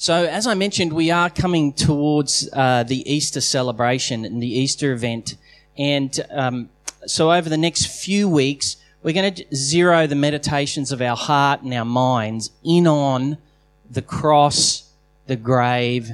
[0.00, 4.92] So, as I mentioned, we are coming towards uh, the Easter celebration and the Easter
[4.92, 5.36] event.
[5.76, 6.68] And um,
[7.04, 11.62] so, over the next few weeks, we're going to zero the meditations of our heart
[11.62, 13.38] and our minds in on
[13.90, 14.88] the cross,
[15.26, 16.12] the grave,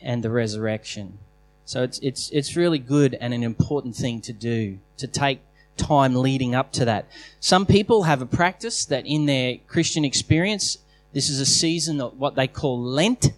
[0.00, 1.18] and the resurrection.
[1.64, 5.38] So, it's, it's, it's really good and an important thing to do to take
[5.76, 7.06] time leading up to that.
[7.38, 10.78] Some people have a practice that in their Christian experience,
[11.12, 13.32] this is a season of what they call Lent,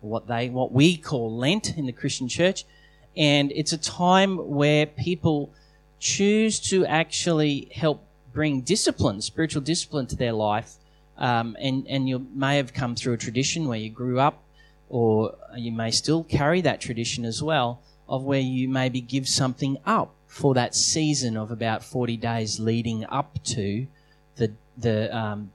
[0.00, 2.64] what they what we call Lent in the Christian church,
[3.16, 5.52] and it's a time where people
[5.98, 10.74] choose to actually help bring discipline, spiritual discipline to their life.
[11.18, 14.42] Um, and and you may have come through a tradition where you grew up,
[14.88, 19.78] or you may still carry that tradition as well of where you maybe give something
[19.84, 23.86] up for that season of about 40 days leading up to
[24.36, 25.50] the the um,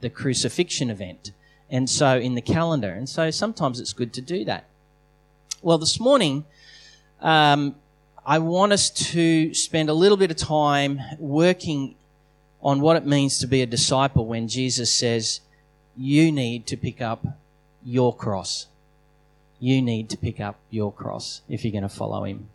[0.00, 1.32] the crucifixion event.
[1.70, 2.90] And so in the calendar.
[2.90, 4.64] And so sometimes it's good to do that.
[5.62, 6.44] Well, this morning,
[7.20, 7.74] um,
[8.24, 11.94] I want us to spend a little bit of time working
[12.62, 15.40] on what it means to be a disciple when Jesus says,
[15.96, 17.24] You need to pick up
[17.84, 18.66] your cross.
[19.60, 22.48] You need to pick up your cross if you're going to follow him.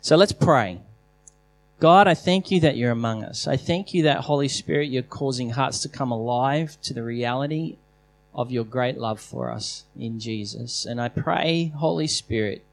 [0.00, 0.80] So let's pray.
[1.80, 3.48] God, I thank you that you're among us.
[3.48, 7.76] I thank you that, Holy Spirit, you're causing hearts to come alive to the reality
[8.32, 10.86] of your great love for us in Jesus.
[10.86, 12.64] And I pray, Holy Spirit,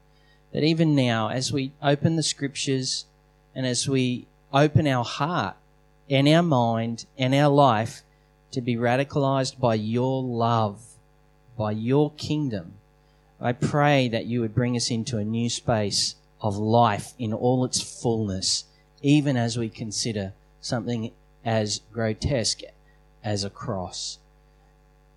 [0.52, 3.06] that even now, as we open the scriptures
[3.54, 5.56] and as we open our heart
[6.08, 8.02] and our mind and our life
[8.52, 10.80] to be radicalized by your love,
[11.58, 12.74] by your kingdom,
[13.40, 17.64] I pray that you would bring us into a new space of life in all
[17.64, 18.64] its fullness
[19.02, 21.10] even as we consider something
[21.44, 22.60] as grotesque
[23.24, 24.18] as a cross.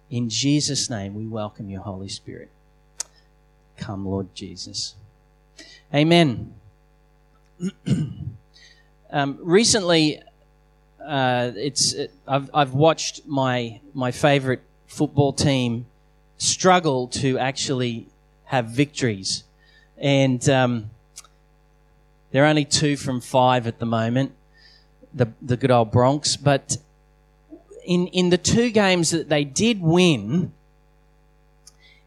[0.09, 2.49] In Jesus' name, we welcome you, Holy Spirit.
[3.77, 4.95] Come, Lord Jesus.
[5.93, 6.53] Amen.
[9.11, 10.21] um, recently,
[11.03, 15.85] uh, it's it, I've, I've watched my my favorite football team
[16.37, 18.07] struggle to actually
[18.45, 19.43] have victories,
[19.97, 20.89] and um,
[22.35, 24.33] they're only two from five at the moment,
[25.13, 26.35] the, the good old Bronx.
[26.35, 26.75] But
[27.85, 30.51] in, in the two games that they did win,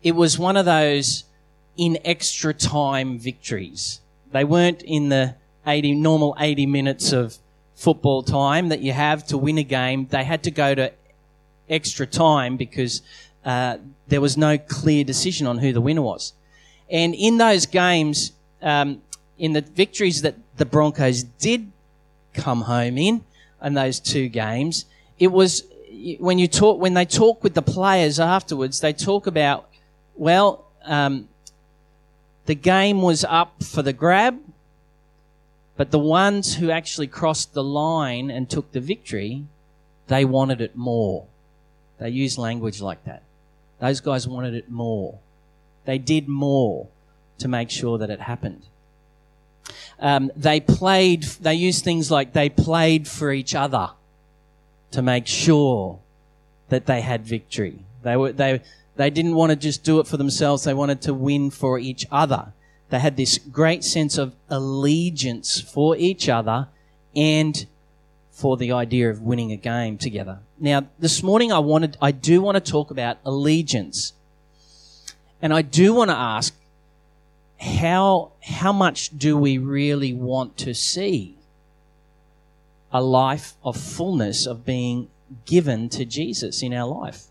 [0.02, 1.24] it was one of those
[1.78, 4.02] in extra time victories.
[4.30, 5.34] They weren't in the
[5.66, 7.38] 80, normal 80 minutes of
[7.74, 10.08] football time that you have to win a game.
[10.10, 10.92] They had to go to
[11.70, 13.00] extra time because
[13.46, 13.78] uh,
[14.08, 16.34] there was no clear decision on who the winner was.
[16.90, 19.00] And in those games, um,
[19.38, 21.70] in the victories that the Broncos did
[22.34, 23.24] come home in,
[23.62, 24.84] in those two games,
[25.18, 25.64] it was
[26.18, 29.68] when you talk when they talk with the players afterwards, they talk about
[30.16, 31.28] well, um,
[32.46, 34.40] the game was up for the grab,
[35.76, 39.44] but the ones who actually crossed the line and took the victory,
[40.08, 41.26] they wanted it more.
[41.98, 43.22] They use language like that.
[43.80, 45.18] Those guys wanted it more.
[45.84, 46.88] They did more
[47.38, 48.62] to make sure that it happened.
[49.98, 53.90] Um, they played, they used things like they played for each other
[54.90, 55.98] to make sure
[56.68, 57.80] that they had victory.
[58.02, 58.62] They were, they,
[58.96, 60.64] they didn't want to just do it for themselves.
[60.64, 62.52] They wanted to win for each other.
[62.90, 66.68] They had this great sense of allegiance for each other
[67.14, 67.66] and
[68.30, 70.38] for the idea of winning a game together.
[70.58, 74.12] Now, this morning I wanted, I do want to talk about allegiance.
[75.42, 76.54] And I do want to ask,
[77.58, 81.36] how how much do we really want to see
[82.92, 85.08] a life of fullness of being
[85.44, 87.26] given to Jesus in our life?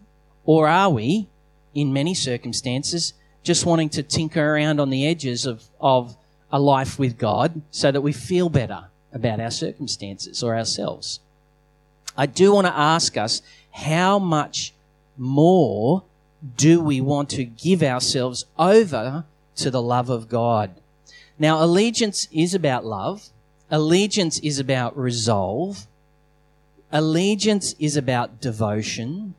[0.45, 1.27] Or are we,
[1.73, 6.15] in many circumstances, just wanting to tinker around on the edges of, of
[6.51, 11.19] a life with God so that we feel better about our circumstances or ourselves?
[12.15, 14.73] I do want to ask us how much
[15.17, 16.03] more
[16.55, 19.25] do we want to give ourselves over
[19.57, 20.71] to the love of God.
[21.37, 23.29] Now, allegiance is about love.
[23.69, 25.87] Allegiance is about resolve.
[26.91, 29.35] Allegiance is about devotion.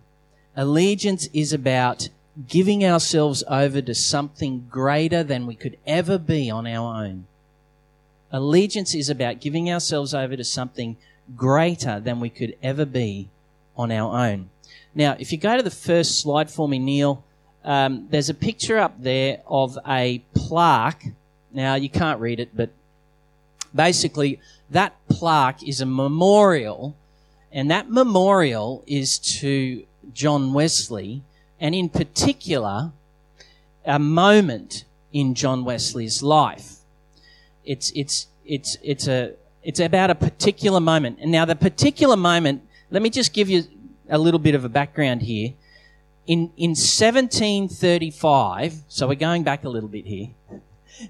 [0.55, 2.09] Allegiance is about
[2.47, 7.27] giving ourselves over to something greater than we could ever be on our own.
[8.31, 10.97] Allegiance is about giving ourselves over to something
[11.35, 13.29] greater than we could ever be
[13.77, 14.51] on our own.
[14.95, 17.25] Now, if you go to the first slide for me, Neil,
[17.69, 21.05] um, there's a picture up there of a plaque.
[21.53, 22.71] Now, you can't read it, but
[23.75, 26.97] basically, that plaque is a memorial,
[27.53, 29.85] and that memorial is to
[30.15, 31.23] John Wesley,
[31.61, 32.91] and in particular,
[33.85, 36.77] a moment in John Wesley's life.
[37.67, 41.19] It's, it's, it's, it's, a, it's about a particular moment.
[41.21, 43.65] And now, the particular moment, let me just give you
[44.09, 45.53] a little bit of a background here.
[46.29, 50.29] In, in 1735, so we're going back a little bit here.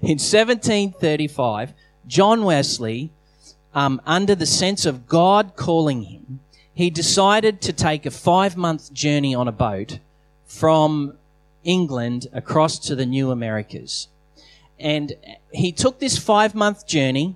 [0.01, 1.73] In 1735,
[2.07, 3.11] John Wesley,
[3.73, 6.39] um, under the sense of God calling him,
[6.73, 9.99] he decided to take a five month journey on a boat
[10.45, 11.17] from
[11.65, 14.07] England across to the New Americas.
[14.79, 15.11] And
[15.51, 17.35] he took this five month journey,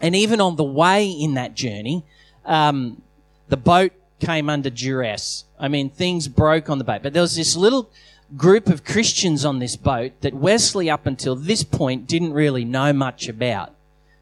[0.00, 2.06] and even on the way in that journey,
[2.46, 3.02] um,
[3.48, 5.44] the boat came under duress.
[5.58, 7.02] I mean, things broke on the boat.
[7.02, 7.90] But there was this little
[8.36, 12.92] group of Christians on this boat that Wesley, up until this point, didn't really know
[12.92, 13.74] much about.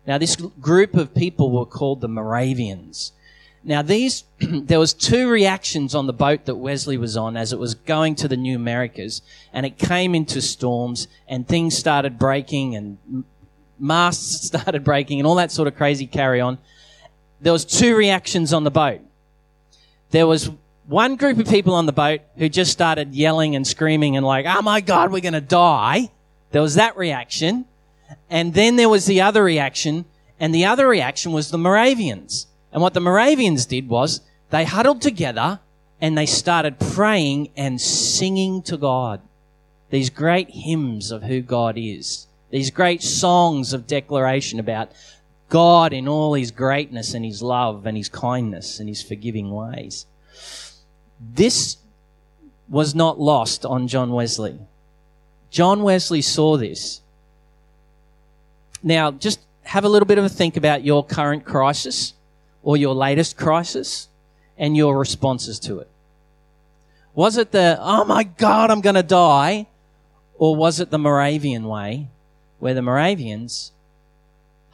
[0.07, 3.13] Now, this group of people were called the Moravians.
[3.65, 7.59] Now, these, there was two reactions on the boat that Wesley was on as it
[7.59, 9.23] was going to the New Americas,
[9.53, 13.25] and it came into storms, and things started breaking, and
[13.79, 16.59] masts started breaking, and all that sort of crazy carry on.
[17.41, 19.01] There was two reactions on the boat.
[20.11, 20.51] There was
[20.87, 24.47] one group of people on the boat who just started yelling and screaming and like,
[24.47, 26.11] oh my God, we're going to die.
[26.53, 27.67] There was that reaction.
[28.31, 30.05] And then there was the other reaction,
[30.39, 32.47] and the other reaction was the Moravians.
[32.73, 34.21] And what the Moravians did was
[34.51, 35.61] they huddled together
[36.01, 39.21] and they started praying and singing to God.
[39.91, 42.27] These great hymns of who God is.
[42.51, 44.93] These great songs of declaration about
[45.49, 50.07] God in all his greatness and his love and his kindness and his forgiving ways.
[51.21, 51.77] This
[52.69, 54.59] was not lost on John Wesley.
[55.51, 57.01] John Wesley saw this.
[58.83, 62.15] Now, just have a little bit of a think about your current crisis
[62.63, 64.09] or your latest crisis
[64.59, 65.89] and your responses to it.
[67.15, 69.67] Was it the, oh my God, I'm going to die?
[70.39, 72.09] Or was it the Moravian way,
[72.59, 73.73] where the Moravians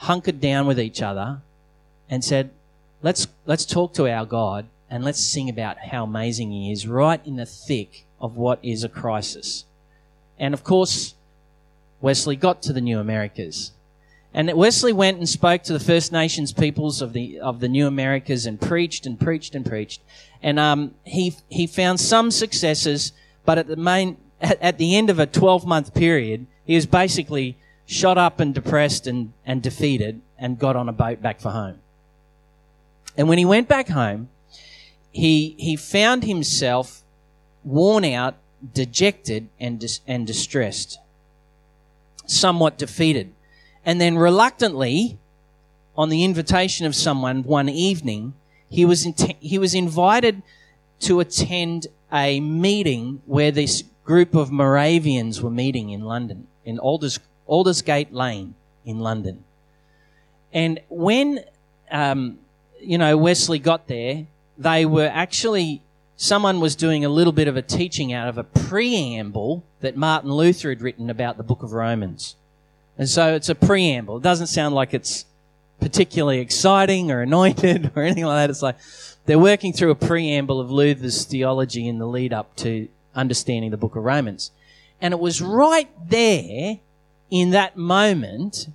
[0.02, 1.40] hunkered down with each other
[2.10, 2.50] and said,
[3.02, 7.24] let's, let's talk to our God and let's sing about how amazing He is right
[7.24, 9.64] in the thick of what is a crisis.
[10.40, 11.14] And of course,
[12.00, 13.70] Wesley got to the New Americas.
[14.34, 17.86] And Wesley went and spoke to the First Nations peoples of the, of the New
[17.86, 20.00] Americas and preached and preached and preached.
[20.42, 23.12] And um, he, he found some successes,
[23.44, 26.86] but at the, main, at, at the end of a 12 month period, he was
[26.86, 27.56] basically
[27.86, 31.78] shot up and depressed and, and defeated and got on a boat back for home.
[33.16, 34.28] And when he went back home,
[35.10, 37.02] he, he found himself
[37.64, 38.36] worn out,
[38.72, 40.98] dejected, and, dis- and distressed,
[42.26, 43.32] somewhat defeated.
[43.84, 45.18] And then reluctantly,
[45.96, 48.32] on the invitation of someone one evening,
[48.70, 50.42] he was, in- he was invited
[51.00, 57.18] to attend a meeting where this group of Moravians were meeting in London, in Alders,
[57.48, 58.54] Aldersgate Lane
[58.84, 59.44] in London.
[60.52, 61.40] And when,
[61.90, 62.38] um,
[62.80, 64.26] you know, Wesley got there,
[64.58, 65.82] they were actually,
[66.16, 70.30] someone was doing a little bit of a teaching out of a preamble that Martin
[70.30, 72.36] Luther had written about the book of Romans.
[72.98, 74.18] And so it's a preamble.
[74.18, 75.24] It doesn't sound like it's
[75.80, 78.50] particularly exciting or anointed or anything like that.
[78.50, 78.76] It's like
[79.26, 83.76] they're working through a preamble of Luther's theology in the lead up to understanding the
[83.76, 84.50] book of Romans.
[85.00, 86.78] And it was right there
[87.32, 88.68] in that moment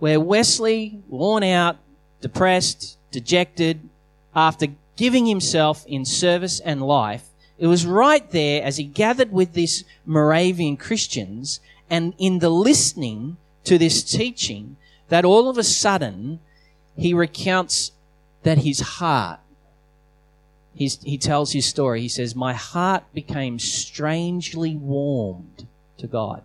[0.00, 1.76] where Wesley, worn out,
[2.20, 3.88] depressed, dejected,
[4.34, 9.52] after giving himself in service and life, it was right there as he gathered with
[9.52, 14.76] these Moravian Christians and in the listening to this teaching
[15.08, 16.40] that all of a sudden
[16.96, 17.92] he recounts
[18.42, 19.38] that his heart,
[20.74, 22.00] he's, he tells his story.
[22.00, 26.42] He says, My heart became strangely warmed to God.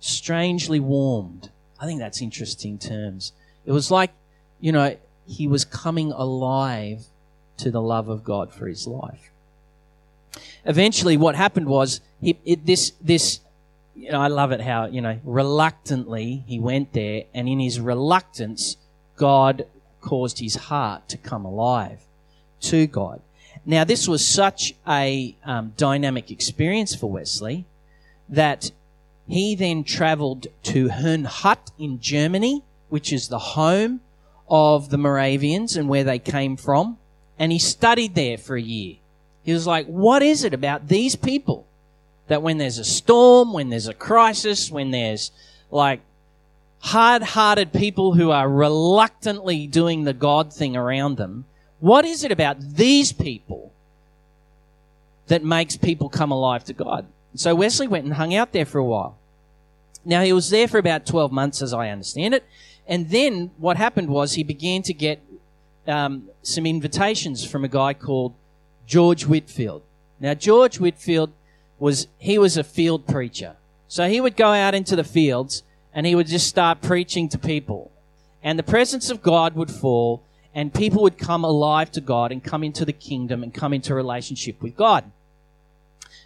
[0.00, 1.50] Strangely warmed.
[1.80, 3.32] I think that's interesting terms.
[3.64, 4.12] It was like,
[4.60, 7.04] you know, he was coming alive
[7.58, 9.30] to the love of God for his life.
[10.64, 13.40] Eventually, what happened was he, it, this this
[13.94, 17.80] you know, I love it how you know reluctantly he went there, and in his
[17.80, 18.76] reluctance,
[19.16, 19.66] God
[20.00, 22.00] caused his heart to come alive
[22.60, 23.20] to God.
[23.64, 27.64] Now, this was such a um, dynamic experience for Wesley
[28.28, 28.70] that
[29.28, 34.00] he then travelled to Herrnhut in Germany, which is the home
[34.48, 36.98] of the Moravians and where they came from
[37.38, 38.96] and he studied there for a year.
[39.42, 41.66] He was like, what is it about these people
[42.28, 45.30] that when there's a storm, when there's a crisis, when there's
[45.70, 46.00] like
[46.80, 51.44] hard hearted people who are reluctantly doing the God thing around them,
[51.80, 53.72] what is it about these people
[55.26, 57.06] that makes people come alive to God?
[57.36, 59.16] So Wesley went and hung out there for a while.
[60.04, 62.44] Now he was there for about 12 months, as I understand it.
[62.86, 65.20] And then what happened was he began to get
[65.86, 68.34] um, some invitations from a guy called
[68.86, 69.82] George Whitefield.
[70.20, 71.32] Now George Whitefield
[71.78, 73.56] was he was a field preacher,
[73.88, 75.62] so he would go out into the fields
[75.92, 77.90] and he would just start preaching to people,
[78.42, 80.22] and the presence of God would fall,
[80.54, 83.94] and people would come alive to God and come into the kingdom and come into
[83.94, 85.10] relationship with God.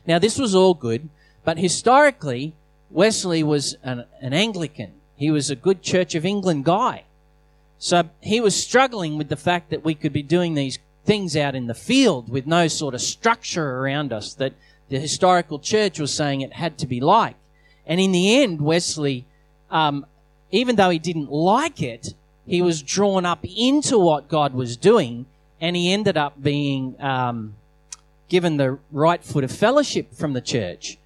[0.07, 1.09] Now this was all good,
[1.45, 2.55] but historically
[2.91, 4.93] Wesley was an, an Anglican.
[5.17, 7.05] He was a good Church of England guy.
[7.79, 11.55] So he was struggling with the fact that we could be doing these things out
[11.55, 14.53] in the field with no sort of structure around us that
[14.91, 17.37] the historical church was saying it had to be like.
[17.87, 19.25] And in the end, Wesley,
[19.71, 20.05] um,
[20.51, 22.15] even though he didn't like it,
[22.47, 25.27] he was drawn up into what God was doing,
[25.61, 27.55] and he ended up being um,
[28.31, 30.97] given the right foot of fellowship from the church.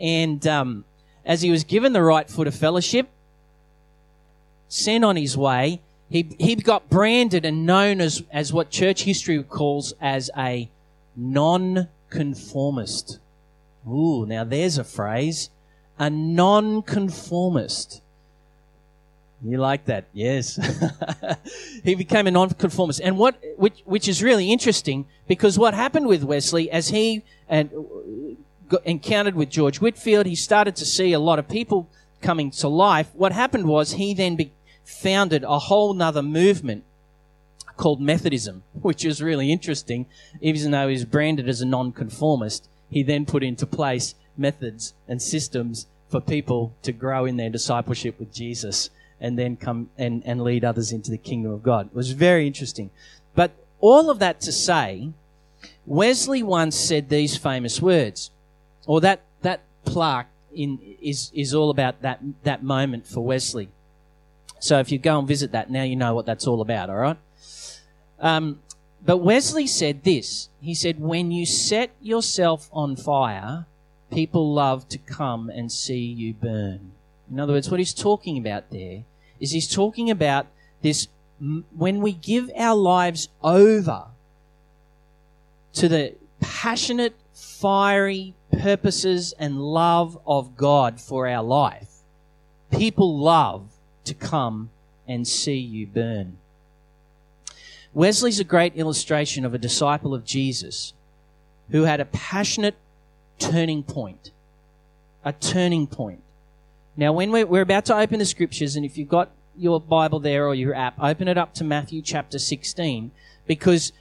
[0.00, 0.84] And um,
[1.24, 3.08] as he was given the right foot of fellowship,
[4.66, 9.40] sent on his way, he, he got branded and known as, as what church history
[9.44, 10.68] calls as a
[11.14, 13.20] non-conformist.
[13.86, 15.50] Ooh, now there's a phrase.
[15.98, 18.02] A non-conformist.
[19.42, 20.04] You like that?
[20.12, 20.58] Yes.
[21.84, 23.00] he became a nonconformist.
[23.00, 27.70] And what, which, which is really interesting because what happened with Wesley as he and
[27.72, 28.34] uh,
[28.68, 31.88] got encountered with George Whitefield, he started to see a lot of people
[32.20, 33.08] coming to life.
[33.14, 34.52] What happened was he then be,
[34.84, 36.84] founded a whole nother movement
[37.78, 40.04] called Methodism, which is really interesting.
[40.42, 45.86] Even though he's branded as a nonconformist, he then put into place methods and systems
[46.10, 50.64] for people to grow in their discipleship with Jesus and then come and, and lead
[50.64, 51.86] others into the kingdom of God.
[51.86, 52.90] It was very interesting.
[53.34, 55.10] But all of that to say,
[55.86, 58.30] Wesley once said these famous words,
[58.86, 63.68] or that, that plaque in, is, is all about that, that moment for Wesley.
[64.58, 66.96] So if you go and visit that, now you know what that's all about, all
[66.96, 67.16] right?
[68.18, 68.60] Um,
[69.04, 70.50] but Wesley said this.
[70.60, 73.66] He said, When you set yourself on fire,
[74.10, 76.92] people love to come and see you burn.
[77.30, 79.04] In other words, what he's talking about there
[79.40, 80.46] is he's talking about
[80.82, 81.08] this
[81.76, 84.04] when we give our lives over
[85.72, 91.88] to the passionate, fiery purposes and love of God for our life,
[92.70, 93.70] people love
[94.04, 94.70] to come
[95.08, 96.36] and see you burn.
[97.92, 100.92] Wesley's a great illustration of a disciple of Jesus
[101.70, 102.76] who had a passionate
[103.38, 104.30] turning point.
[105.24, 106.22] A turning point.
[106.96, 110.20] Now, when we're, we're about to open the scriptures, and if you've got your Bible
[110.20, 113.10] there or your app, open it up to Matthew chapter 16,
[113.46, 113.92] because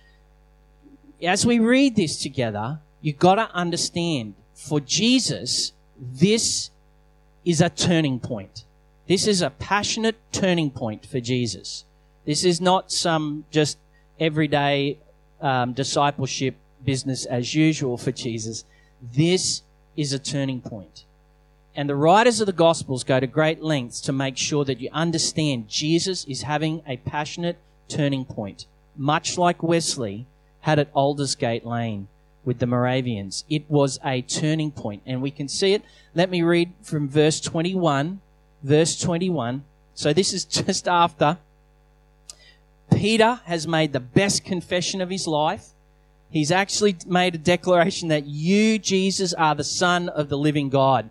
[1.22, 6.70] as we read this together, you've got to understand for Jesus, this
[7.46, 8.66] is a turning point.
[9.08, 11.86] This is a passionate turning point for Jesus.
[12.26, 13.78] This is not some just
[14.20, 15.00] everyday
[15.42, 18.66] um, discipleship business as usual for Jesus.
[19.02, 19.64] This
[19.96, 21.06] is a turning point.
[21.76, 24.90] And the writers of the Gospels go to great lengths to make sure that you
[24.92, 27.58] understand Jesus is having a passionate
[27.88, 28.66] turning point,
[28.98, 30.26] much like Wesley
[30.62, 32.08] had at Aldersgate Lane
[32.44, 33.46] with the Moravians.
[33.50, 35.84] It was a turning point, and we can see it.
[36.14, 38.22] Let me read from verse 21
[38.64, 39.64] verse 21.
[39.94, 41.38] So this is just after
[42.92, 45.70] Peter has made the best confession of his life.
[46.32, 51.10] He's actually made a declaration that you, Jesus, are the Son of the living God.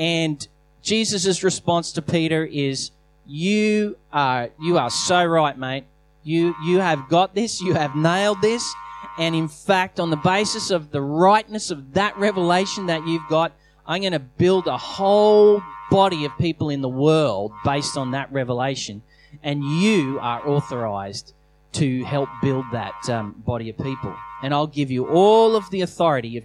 [0.00, 0.48] And
[0.80, 2.90] Jesus' response to Peter is,
[3.26, 5.84] you are, you are so right, mate.
[6.22, 7.60] You, you have got this.
[7.60, 8.74] You have nailed this.
[9.18, 13.52] And in fact, on the basis of the rightness of that revelation that you've got,
[13.86, 18.32] I'm going to build a whole body of people in the world based on that
[18.32, 19.02] revelation.
[19.42, 21.34] And you are authorized
[21.72, 24.16] to help build that um, body of people.
[24.42, 26.44] And I'll give you all of the authority of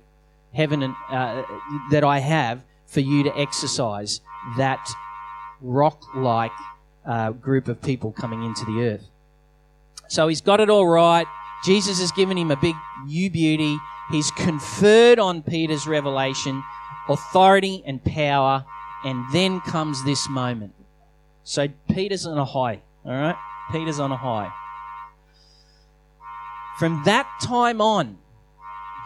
[0.53, 1.43] heaven and, uh,
[1.91, 4.21] that I have for you to exercise
[4.57, 4.89] that
[5.61, 6.51] rock like
[7.05, 9.05] uh, group of people coming into the earth.
[10.07, 11.27] So he's got it all right.
[11.65, 12.75] Jesus has given him a big
[13.05, 13.77] new beauty.
[14.09, 16.63] He's conferred on Peter's revelation
[17.09, 18.65] authority and power
[19.03, 20.73] and then comes this moment.
[21.43, 23.35] So Peter's on a high, all right?
[23.71, 24.51] Peter's on a high.
[26.79, 28.17] From that time on,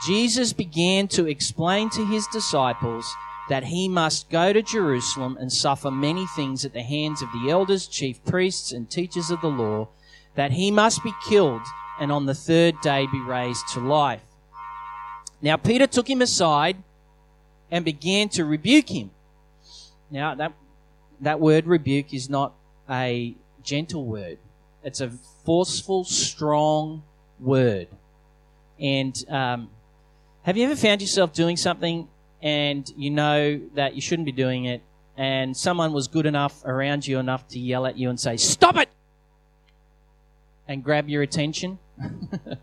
[0.05, 3.13] Jesus began to explain to his disciples
[3.49, 7.49] that he must go to Jerusalem and suffer many things at the hands of the
[7.49, 9.89] elders, chief priests, and teachers of the law,
[10.35, 11.63] that he must be killed
[11.99, 14.21] and on the third day be raised to life.
[15.41, 16.77] Now, Peter took him aside
[17.71, 19.11] and began to rebuke him.
[20.11, 20.53] Now, that,
[21.21, 22.53] that word rebuke is not
[22.89, 24.37] a gentle word,
[24.83, 25.09] it's a
[25.43, 27.03] forceful, strong
[27.39, 27.87] word.
[28.79, 29.69] And um,
[30.43, 32.07] have you ever found yourself doing something
[32.41, 34.81] and you know that you shouldn't be doing it,
[35.17, 38.77] and someone was good enough around you enough to yell at you and say, Stop
[38.77, 38.89] it!
[40.69, 41.79] and grab your attention?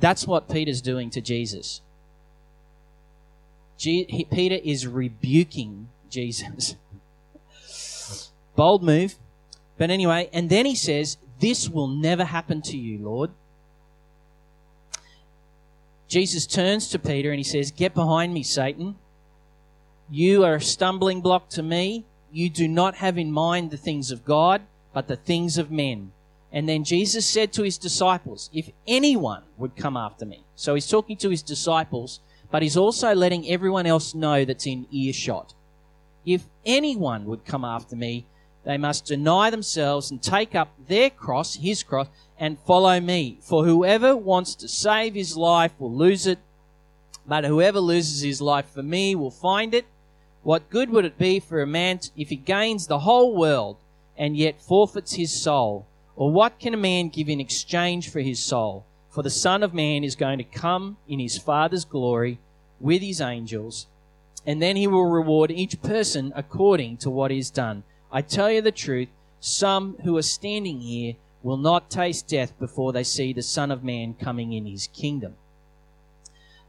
[0.00, 1.82] That's what Peter's doing to Jesus.
[3.76, 6.76] G- Peter is rebuking Jesus.
[8.56, 9.16] Bold move.
[9.76, 13.30] But anyway, and then he says, This will never happen to you, Lord.
[16.08, 18.96] Jesus turns to Peter and he says, Get behind me, Satan.
[20.10, 22.04] You are a stumbling block to me.
[22.30, 26.12] You do not have in mind the things of God, but the things of men.
[26.52, 30.44] And then Jesus said to his disciples, If anyone would come after me.
[30.54, 32.20] So he's talking to his disciples,
[32.50, 35.54] but he's also letting everyone else know that's in earshot.
[36.24, 38.26] If anyone would come after me,
[38.64, 42.08] they must deny themselves and take up their cross, his cross,
[42.44, 43.38] and follow me.
[43.40, 46.38] For whoever wants to save his life will lose it,
[47.26, 49.86] but whoever loses his life for me will find it.
[50.42, 53.78] What good would it be for a man if he gains the whole world
[54.14, 55.86] and yet forfeits his soul?
[56.16, 58.84] Or what can a man give in exchange for his soul?
[59.08, 62.40] For the Son of Man is going to come in his Father's glory
[62.78, 63.86] with his angels,
[64.44, 67.84] and then he will reward each person according to what he has done.
[68.12, 69.08] I tell you the truth,
[69.40, 73.84] some who are standing here will not taste death before they see the Son of
[73.84, 75.36] Man coming in his kingdom.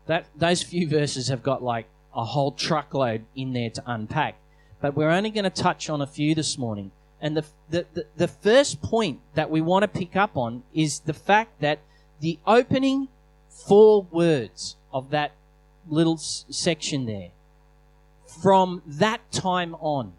[0.05, 4.36] That, those few verses have got like a whole truckload in there to unpack,
[4.82, 6.91] but we're only going to touch on a few this morning.
[7.22, 11.00] And the, the, the, the first point that we want to pick up on is
[11.00, 11.79] the fact that
[12.20, 13.08] the opening
[13.50, 15.32] four words of that
[15.88, 17.29] little section there,
[18.41, 20.13] from that time on.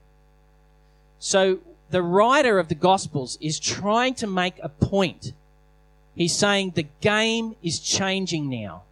[1.19, 1.59] So
[1.91, 5.33] the writer of the Gospels is trying to make a point.
[6.15, 8.83] He's saying the game is changing now.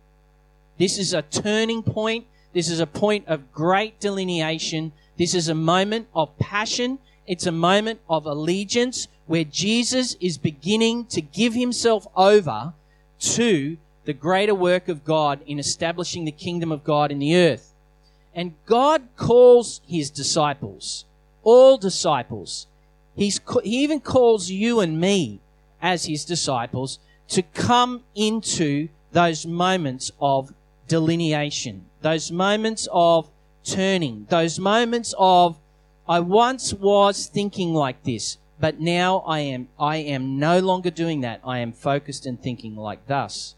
[0.79, 2.27] This is a turning point.
[2.53, 4.93] This is a point of great delineation.
[5.17, 11.07] This is a moment of passion it's a moment of allegiance where Jesus is beginning
[11.07, 12.75] to give himself over
[13.21, 17.73] to the greater work of God in establishing the kingdom of God in the earth.
[18.35, 21.07] And God calls his disciples,
[21.43, 22.67] all disciples.
[23.17, 25.41] He's, he even calls you and me
[25.81, 26.99] as his disciples
[27.29, 30.53] to come into those moments of
[30.89, 33.31] delineation, those moments of
[33.65, 35.59] turning, those moments of
[36.07, 41.23] I once was thinking like this, but now I am, I am no longer doing
[41.23, 41.41] that.
[41.45, 43.55] I am focused and thinking like thus.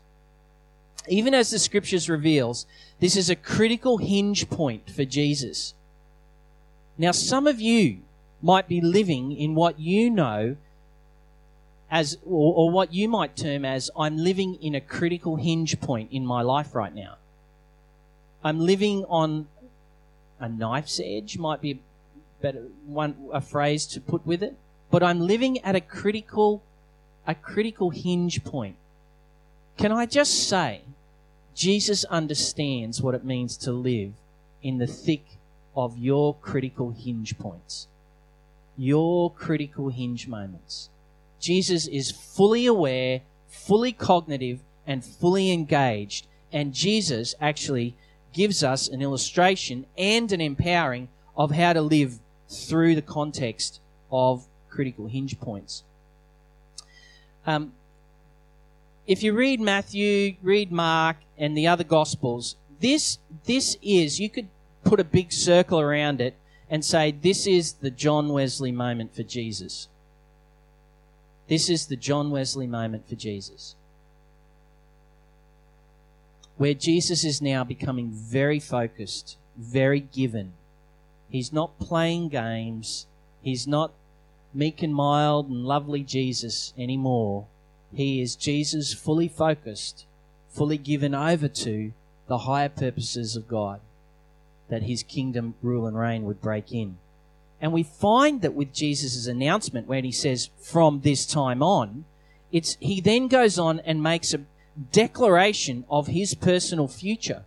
[1.09, 2.67] Even as the scriptures reveals,
[3.01, 5.75] this is a critical hinge point for Jesus.
[6.99, 7.99] Now, some of you
[8.43, 10.57] might be living in what you know
[11.91, 16.11] as, or, or what you might term as, I'm living in a critical hinge point
[16.13, 17.17] in my life right now.
[18.43, 19.47] I'm living on
[20.39, 21.81] a knife's edge, might be
[22.41, 24.55] better one a phrase to put with it.
[24.91, 26.63] But I'm living at a critical
[27.27, 28.77] a critical hinge point.
[29.77, 30.83] Can I just say
[31.57, 34.13] Jesus understands what it means to live
[34.63, 35.25] in the thick
[35.75, 37.87] of your critical hinge points.
[38.77, 40.91] Your critical hinge moments.
[41.41, 46.27] Jesus is fully aware, fully cognitive, and fully engaged.
[46.53, 47.95] And Jesus actually
[48.33, 54.47] gives us an illustration and an empowering of how to live through the context of
[54.69, 55.83] critical hinge points.
[57.47, 57.73] Um,
[59.07, 64.49] if you read Matthew, read Mark, and the other Gospels, this this is you could
[64.85, 66.35] put a big circle around it
[66.71, 69.89] and say this is the John Wesley moment for Jesus.
[71.49, 73.77] This is the John Wesley moment for Jesus.
[76.57, 80.53] Where Jesus is now becoming very focused, very given,
[81.29, 83.07] He's not playing games.
[83.43, 83.93] He's not
[84.55, 87.47] meek and mild and lovely Jesus anymore.
[87.93, 90.07] He is Jesus fully focused,
[90.49, 91.93] fully given over to
[92.27, 93.81] the higher purposes of God,
[94.69, 96.99] that his kingdom, rule, and reign would break in.
[97.61, 102.05] And we find that with Jesus' announcement, when he says, from this time on,
[102.53, 104.41] it's, he then goes on and makes a
[104.93, 107.45] declaration of his personal future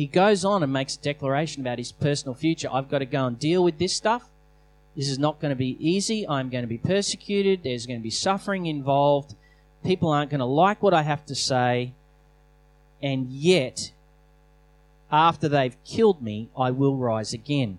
[0.00, 2.70] he goes on and makes a declaration about his personal future.
[2.72, 4.30] I've got to go and deal with this stuff.
[4.96, 6.26] This is not going to be easy.
[6.26, 7.62] I'm going to be persecuted.
[7.62, 9.34] There's going to be suffering involved.
[9.84, 11.92] People aren't going to like what I have to say.
[13.02, 13.92] And yet,
[15.10, 17.78] after they've killed me, I will rise again.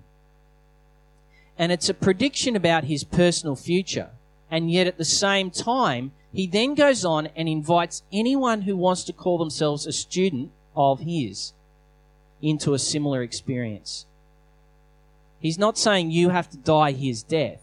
[1.58, 4.10] And it's a prediction about his personal future.
[4.50, 9.04] And yet at the same time, he then goes on and invites anyone who wants
[9.06, 11.54] to call themselves a student of his
[12.42, 14.06] into a similar experience.
[15.40, 17.62] He's not saying you have to die his death.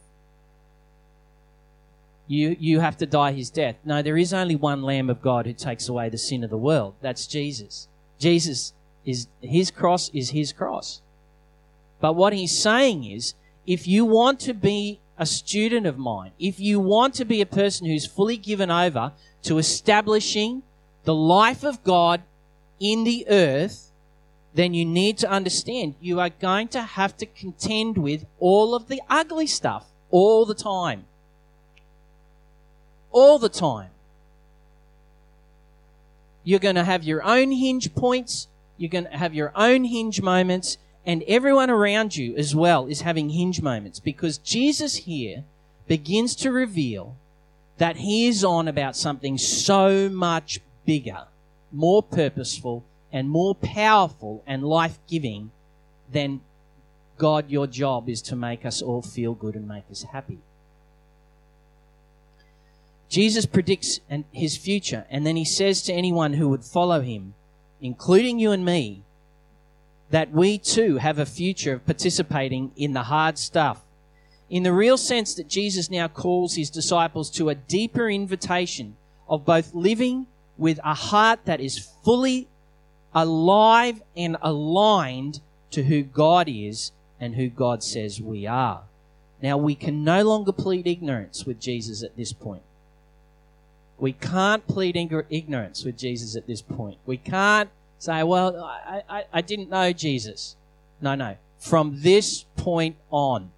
[2.27, 3.77] You, you have to die his death.
[3.85, 6.59] No, there is only one Lamb of God who takes away the sin of the
[6.59, 6.95] world.
[7.01, 7.89] That's Jesus.
[8.19, 8.75] Jesus
[9.09, 11.01] is, his cross is his cross.
[12.01, 13.35] But what he's saying is,
[13.67, 17.47] if you want to be a student of mine, if you want to be a
[17.47, 20.63] person who's fully given over to establishing
[21.05, 22.23] the life of God
[22.79, 23.91] in the earth,
[24.55, 28.89] then you need to understand you are going to have to contend with all of
[28.89, 31.05] the ugly stuff all the time.
[33.11, 33.91] All the time.
[36.45, 38.49] You're going to have your own hinge points.
[38.79, 43.01] You're going to have your own hinge moments and everyone around you as well is
[43.01, 45.45] having hinge moments because Jesus here
[45.87, 47.17] begins to reveal
[47.79, 51.25] that he is on about something so much bigger,
[51.73, 55.51] more purposeful, and more powerful and life giving
[56.13, 56.41] than
[57.17, 60.39] God, your job is to make us all feel good and make us happy.
[63.09, 64.01] Jesus predicts
[64.33, 67.35] his future, and then he says to anyone who would follow him,
[67.81, 69.03] including you and me,
[70.11, 73.83] that we too have a future of participating in the hard stuff.
[74.49, 78.97] In the real sense that Jesus now calls his disciples to a deeper invitation
[79.29, 82.49] of both living with a heart that is fully
[83.15, 88.83] alive and aligned to who God is and who God says we are.
[89.43, 92.63] Now, we can no longer plead ignorance with Jesus at this point.
[93.99, 96.99] We can't plead ignorance with Jesus at this point.
[97.05, 100.57] We can't say, well, I, I, I didn't know Jesus.
[101.01, 101.37] No, no.
[101.59, 103.51] From this point on,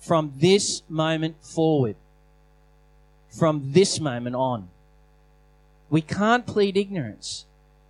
[0.00, 1.96] from this moment forward,
[3.30, 4.68] from this moment on,
[5.90, 7.46] we can't plead ignorance.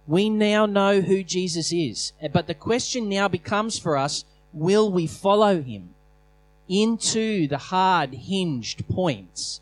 [0.06, 2.12] We now know who Jesus is.
[2.32, 5.94] But the question now becomes for us will we follow him
[6.68, 9.60] into the hard, hinged points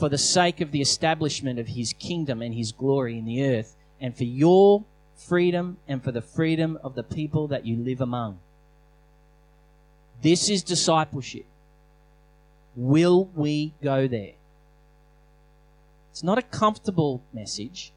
[0.00, 3.76] for the sake of the establishment of his kingdom and his glory in the earth
[4.00, 4.82] and for your
[5.14, 8.38] freedom and for the freedom of the people that you live among.
[10.22, 11.44] This is discipleship.
[12.74, 14.32] Will we go there?
[16.10, 17.92] It's not a comfortable message.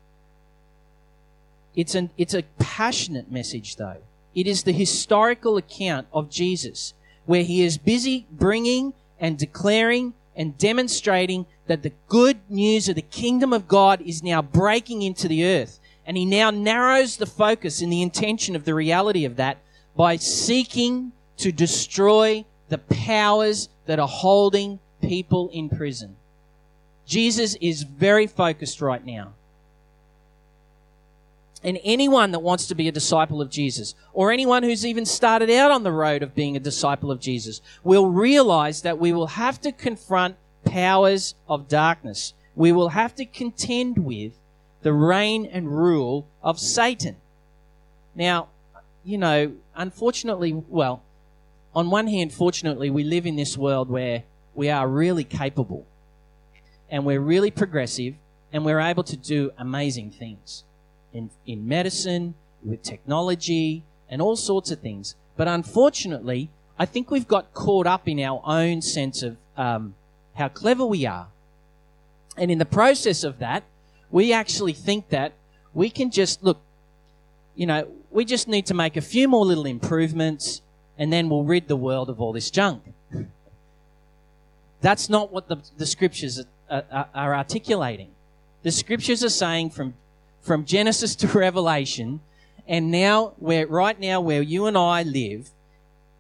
[1.74, 4.02] It's, an, it's a passionate message, though.
[4.36, 6.94] It is the historical account of Jesus,
[7.26, 13.02] where he is busy bringing and declaring and demonstrating that the good news of the
[13.02, 15.80] kingdom of God is now breaking into the earth.
[16.06, 19.60] And he now narrows the focus and the intention of the reality of that
[19.96, 26.16] by seeking to destroy the powers that are holding people in prison.
[27.06, 29.34] Jesus is very focused right now.
[31.64, 35.50] And anyone that wants to be a disciple of Jesus, or anyone who's even started
[35.50, 39.28] out on the road of being a disciple of Jesus, will realize that we will
[39.28, 42.34] have to confront powers of darkness.
[42.56, 44.34] We will have to contend with
[44.82, 47.16] the reign and rule of Satan.
[48.14, 48.50] Now,
[49.06, 51.02] you know, unfortunately, well,
[51.74, 54.24] on one hand, fortunately, we live in this world where
[54.54, 55.88] we are really capable
[56.90, 58.16] and we're really progressive
[58.52, 60.64] and we're able to do amazing things
[61.14, 65.16] in, in medicine, with technology, and all sorts of things.
[65.36, 69.96] But unfortunately, I think we've got caught up in our own sense of um,
[70.36, 71.28] how clever we are.
[72.38, 73.64] And in the process of that,
[74.10, 75.34] we actually think that
[75.74, 76.60] we can just look,
[77.56, 80.62] you know, we just need to make a few more little improvements
[80.98, 82.84] and then we'll rid the world of all this junk.
[84.82, 88.10] That's not what the, the scriptures are, are, are articulating.
[88.64, 89.96] The scriptures are saying from,
[90.44, 92.20] from Genesis to Revelation,
[92.68, 95.50] and now where right now where you and I live,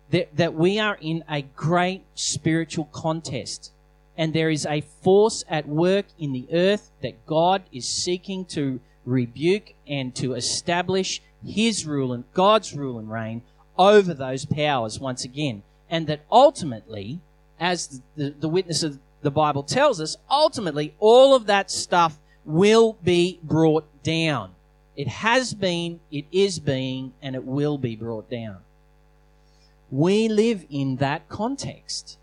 [0.09, 3.71] that, that we are in a great spiritual contest
[4.17, 8.79] and there is a force at work in the earth that God is seeking to
[9.05, 13.41] rebuke and to establish his rule and God's rule and reign
[13.77, 15.63] over those powers once again.
[15.89, 17.19] And that ultimately,
[17.59, 22.97] as the, the witness of the Bible tells us, ultimately all of that stuff will
[23.03, 24.51] be brought down.
[24.95, 28.57] It has been, it is being, and it will be brought down.
[29.89, 32.17] We live in that context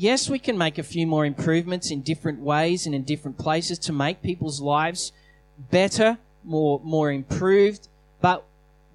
[0.00, 3.78] yes, we can make a few more improvements in different ways and in different places
[3.80, 5.12] to make people's lives
[5.70, 7.88] better, more, more improved,
[8.20, 8.44] but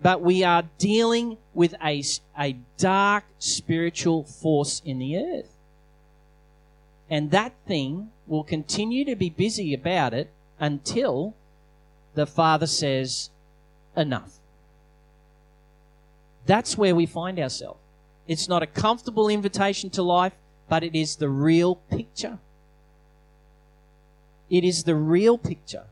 [0.01, 2.03] but we are dealing with a,
[2.37, 5.55] a dark spiritual force in the earth.
[7.09, 11.35] And that thing will continue to be busy about it until
[12.13, 13.29] the Father says,
[13.95, 14.39] enough.
[16.45, 17.79] That's where we find ourselves.
[18.27, 20.33] It's not a comfortable invitation to life,
[20.67, 22.39] but it is the real picture.
[24.49, 25.83] It is the real picture.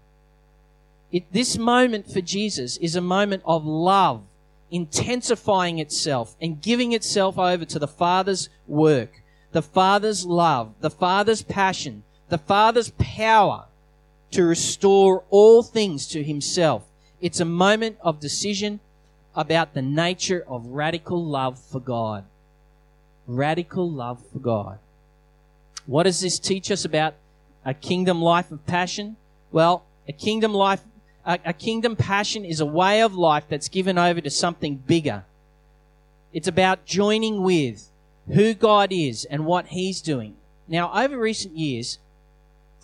[1.11, 4.23] It, this moment for Jesus is a moment of love
[4.71, 11.43] intensifying itself and giving itself over to the Father's work, the Father's love, the Father's
[11.43, 13.65] passion, the Father's power
[14.31, 16.83] to restore all things to Himself.
[17.21, 18.79] It's a moment of decision
[19.35, 22.25] about the nature of radical love for God.
[23.27, 24.79] Radical love for God.
[25.85, 27.13] What does this teach us about
[27.63, 29.15] a kingdom life of passion?
[29.51, 30.81] Well, a kingdom life,
[31.27, 35.23] a, a kingdom passion is a way of life that's given over to something bigger.
[36.33, 37.91] It's about joining with
[38.25, 40.35] who God is and what He's doing.
[40.67, 41.99] Now, over recent years,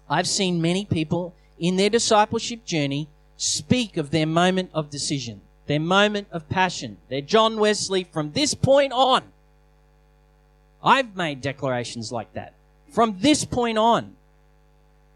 [0.09, 5.79] I've seen many people in their discipleship journey speak of their moment of decision their
[5.79, 6.97] moment of passion.
[7.09, 9.21] They're John Wesley from this point on.
[10.83, 12.53] I've made declarations like that.
[12.91, 14.15] From this point on.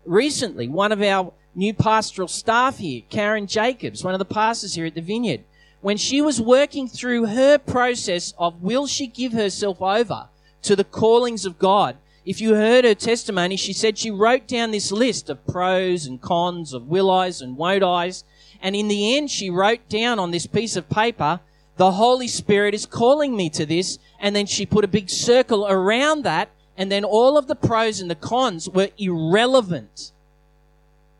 [0.05, 4.85] Recently, one of our new pastoral staff here, Karen Jacobs, one of the pastors here
[4.85, 5.41] at the Vineyard,
[5.81, 10.27] when she was working through her process of will she give herself over
[10.61, 14.71] to the callings of God, if you heard her testimony, she said she wrote down
[14.71, 18.23] this list of pros and cons, of will I's and won't I's,
[18.63, 21.41] and in the end, she wrote down on this piece of paper,
[21.75, 23.99] the Holy Spirit is calling me to this.
[24.21, 26.49] And then she put a big circle around that.
[26.77, 30.13] And then all of the pros and the cons were irrelevant.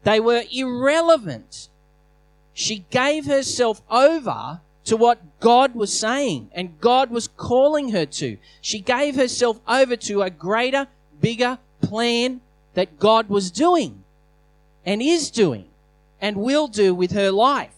[0.04, 1.68] They were irrelevant.
[2.54, 8.38] She gave herself over to what God was saying and God was calling her to.
[8.62, 10.88] She gave herself over to a greater,
[11.20, 12.40] bigger plan
[12.76, 14.06] that God was doing
[14.86, 15.66] and is doing
[16.22, 17.76] and will do with her life.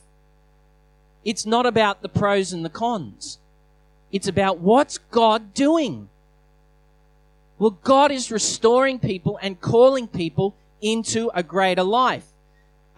[1.23, 3.39] It's not about the pros and the cons.
[4.11, 6.09] It's about what's God doing.
[7.57, 12.27] Well, God is restoring people and calling people into a greater life.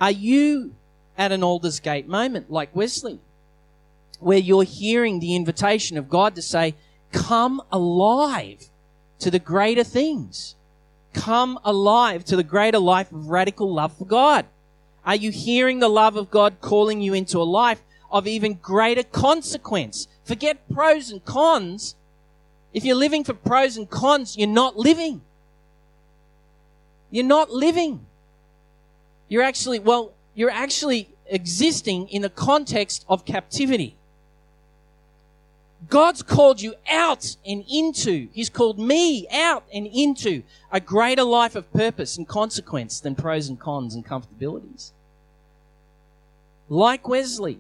[0.02, 0.74] Are you
[1.18, 3.22] at an Aldersgate moment like Wesley,
[4.20, 6.76] where you're hearing the invitation of God to say,
[7.12, 8.70] come alive
[9.20, 10.56] to the greater things?
[11.14, 14.46] Come alive to the greater life of radical love for God.
[15.06, 19.04] Are you hearing the love of God calling you into a life of even greater
[19.04, 20.08] consequence?
[20.24, 21.96] Forget pros and cons.
[22.74, 25.22] If you're living for pros and cons, you're not living.
[27.10, 28.06] You're not living.
[29.30, 33.97] You're actually, well, you're actually existing in the context of captivity.
[35.90, 41.56] God's called you out and into, He's called me out and into a greater life
[41.56, 44.92] of purpose and consequence than pros and cons and comfortabilities.
[46.68, 47.60] Like Wesley,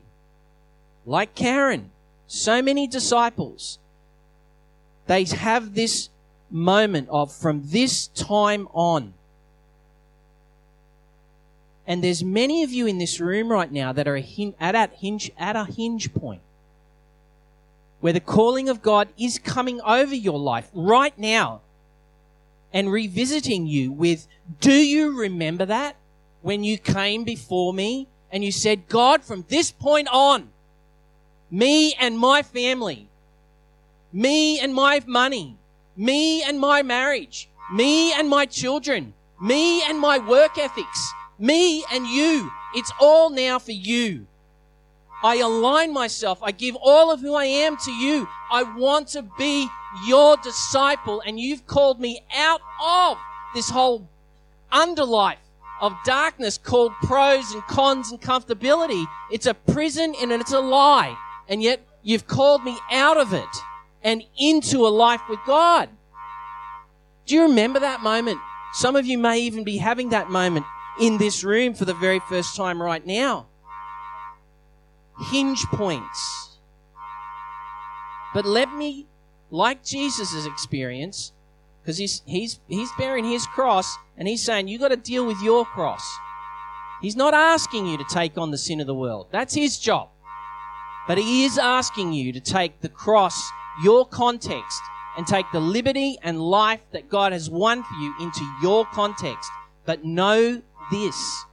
[1.05, 1.91] like Karen,
[2.25, 3.79] so many disciples,
[5.05, 6.09] they have this
[6.49, 9.13] moment of from this time on.
[11.85, 15.31] And there's many of you in this room right now that are at, a hinge,
[15.37, 16.41] at a hinge point
[17.99, 21.61] where the calling of God is coming over your life right now
[22.73, 24.27] and revisiting you with,
[24.59, 25.95] Do you remember that
[26.41, 30.49] when you came before me and you said, God, from this point on,
[31.49, 33.07] me and my family,
[34.11, 35.57] me and my money,
[35.95, 42.07] me and my marriage, me and my children, me and my work ethics, me and
[42.07, 44.27] you, it's all now for you.
[45.23, 46.39] I align myself.
[46.43, 48.27] I give all of who I am to you.
[48.51, 49.67] I want to be
[50.05, 53.17] your disciple and you've called me out of
[53.55, 54.07] this whole
[54.71, 55.37] underlife
[55.81, 59.05] of darkness called pros and cons and comfortability.
[59.31, 61.17] It's a prison and it's a lie.
[61.47, 63.47] And yet you've called me out of it
[64.03, 65.89] and into a life with God.
[67.25, 68.39] Do you remember that moment?
[68.73, 70.65] Some of you may even be having that moment
[70.99, 73.47] in this room for the very first time right now.
[75.31, 76.57] Hinge points.
[78.33, 79.07] But let me,
[79.49, 81.33] like Jesus' experience,
[81.81, 85.41] because he's, he's, he's bearing his cross and he's saying, you got to deal with
[85.41, 86.17] your cross.
[87.01, 89.27] He's not asking you to take on the sin of the world.
[89.31, 90.09] That's his job.
[91.07, 93.49] But he is asking you to take the cross,
[93.83, 94.81] your context,
[95.17, 99.49] and take the liberty and life that God has won for you into your context.
[99.85, 101.45] But know this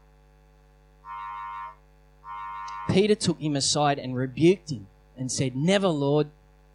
[2.94, 4.86] Peter took him aside and rebuked him
[5.18, 6.28] and said, Never, Lord,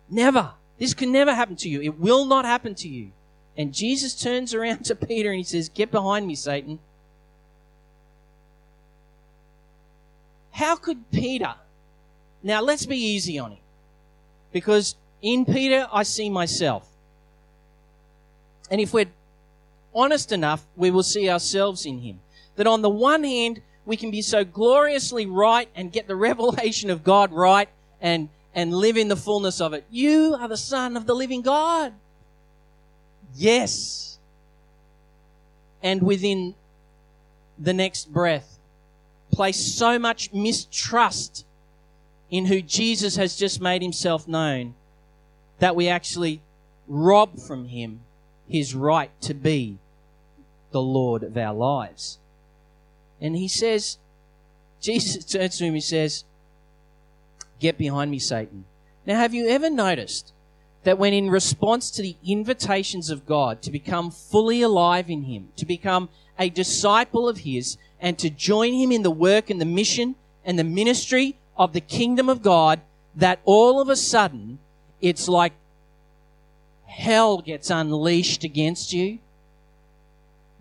[0.09, 0.51] never.
[0.77, 1.81] This can never happen to you.
[1.81, 3.11] It will not happen to you.
[3.55, 6.79] And Jesus turns around to Peter and he says, Get behind me, Satan.
[10.51, 11.55] How could Peter,
[12.43, 13.63] now let's be easy on him,
[14.51, 16.85] because in Peter I see myself.
[18.69, 19.05] And if we're
[19.95, 22.19] honest enough, we will see ourselves in him.
[22.57, 26.91] That on the one hand, we can be so gloriously right and get the revelation
[26.91, 27.67] of God right
[27.99, 29.83] and, and live in the fullness of it.
[29.89, 31.93] You are the Son of the living God.
[33.35, 34.19] Yes.
[35.81, 36.53] And within
[37.57, 38.59] the next breath,
[39.31, 41.45] place so much mistrust
[42.29, 44.75] in who Jesus has just made himself known
[45.57, 46.41] that we actually
[46.87, 48.01] rob from him
[48.47, 49.79] his right to be
[50.69, 52.18] the Lord of our lives.
[53.21, 53.97] And he says,
[54.81, 56.23] Jesus turns to him, he says,
[57.59, 58.65] Get behind me, Satan.
[59.05, 60.33] Now, have you ever noticed
[60.83, 65.49] that when in response to the invitations of God to become fully alive in Him,
[65.57, 69.65] to become a disciple of His, and to join Him in the work and the
[69.65, 72.79] mission and the ministry of the kingdom of God,
[73.15, 74.59] that all of a sudden
[75.01, 75.53] it's like
[76.85, 79.19] hell gets unleashed against you?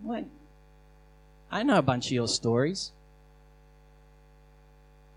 [0.01, 0.25] What?
[1.51, 2.91] I know a bunch of your stories.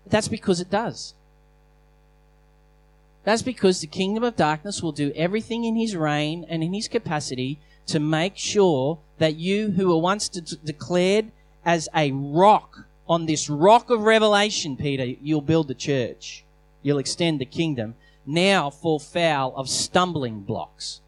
[0.03, 1.13] But That's because it does.
[3.23, 6.87] That's because the kingdom of darkness will do everything in his reign and in his
[6.87, 11.31] capacity to make sure that you, who were once de- declared
[11.65, 16.43] as a rock on this rock of revelation, Peter, you'll build the church,
[16.81, 21.01] you'll extend the kingdom, now fall foul of stumbling blocks.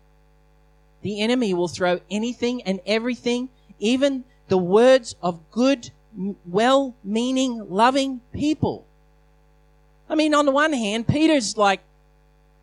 [1.01, 5.91] The enemy will throw anything and everything, even the words of good,
[6.45, 8.85] well meaning, loving people.
[10.09, 11.81] I mean, on the one hand, Peter's like,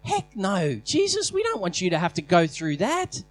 [0.04, 3.22] heck no, Jesus, we don't want you to have to go through that.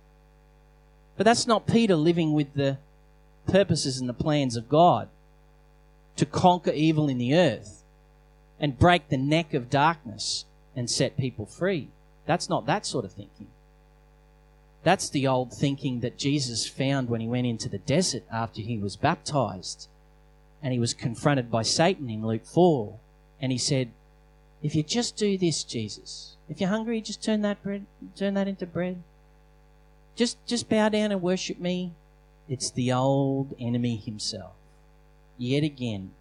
[1.18, 2.78] But that's not Peter living with the
[3.48, 5.10] purposes and the plans of God
[6.16, 7.84] to conquer evil in the earth
[8.60, 11.90] and break the neck of darkness and set people free.
[12.26, 13.48] That's not that sort of thinking.
[14.84, 18.78] That's the old thinking that Jesus found when he went into the desert after he
[18.78, 19.88] was baptized.
[20.64, 22.98] And he was confronted by Satan in Luke 4.
[23.40, 23.92] And he said,
[24.64, 28.48] If you just do this, Jesus, if you're hungry, just turn that bread, turn that
[28.48, 29.02] into bread.
[30.16, 31.94] Just, just bow down and worship me.
[32.50, 34.54] It's the old enemy himself.
[35.38, 36.12] Yet again,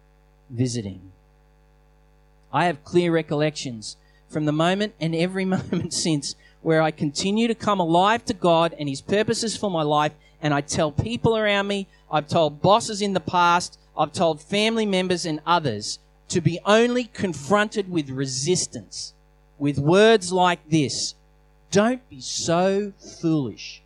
[0.49, 1.11] visiting.
[2.53, 3.97] I have clear recollections
[4.29, 8.75] from the moment and every moment since where I continue to come alive to God
[8.77, 10.13] and His purposes for my life.
[10.41, 14.85] And I tell people around me, I've told bosses in the past, I've told family
[14.85, 19.13] members and others to be only confronted with resistance,
[19.59, 21.15] with words like this
[21.71, 23.81] Don't be so foolish.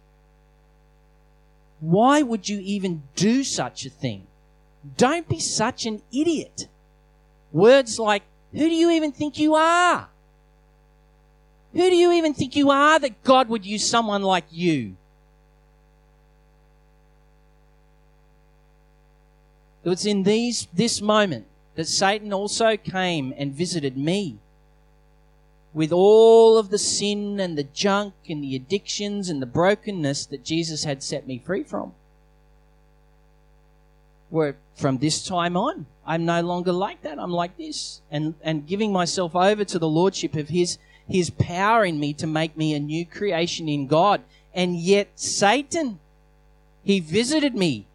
[1.79, 4.27] Why would you even do such a thing?
[4.97, 6.67] Don't be such an idiot.
[7.51, 10.09] Words like, Who do you even think you are?
[11.75, 14.95] Who do you even think you are that God would use someone like you?
[19.83, 24.37] It was in these, this moment that Satan also came and visited me
[25.73, 30.45] with all of the sin and the junk and the addictions and the brokenness that
[30.45, 31.91] Jesus had set me free from.
[34.29, 37.19] Where from this time on, I'm no longer like that.
[37.19, 38.01] I'm like this.
[38.09, 42.27] And, and giving myself over to the Lordship of His his power in me to
[42.27, 44.21] make me a new creation in God.
[44.53, 45.99] And yet, Satan,
[46.83, 47.85] he visited me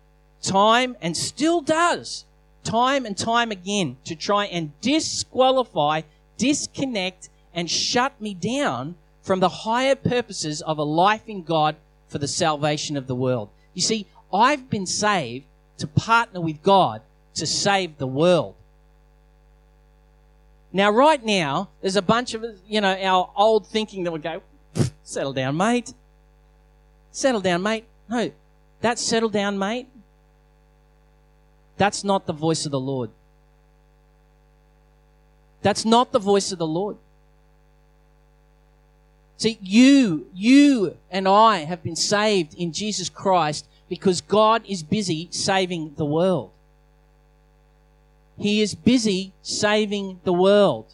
[0.42, 2.24] time and still does,
[2.64, 6.02] time and time again, to try and disqualify,
[6.36, 11.76] disconnect, and shut me down from the higher purposes of a life in God
[12.08, 13.48] for the salvation of the world.
[13.74, 15.46] You see, I've been saved
[15.78, 17.02] to partner with God
[17.34, 18.54] to save the world.
[20.72, 24.42] Now, right now, there's a bunch of, you know, our old thinking that would go,
[25.02, 25.92] settle down, mate.
[27.10, 27.84] Settle down, mate.
[28.08, 28.30] No,
[28.80, 29.88] that settle down, mate.
[31.76, 33.10] That's not the voice of the Lord.
[35.62, 36.96] That's not the voice of the Lord.
[39.36, 45.28] See, you, you and I have been saved in Jesus Christ because God is busy
[45.30, 46.50] saving the world.
[48.40, 50.86] He is busy saving the world.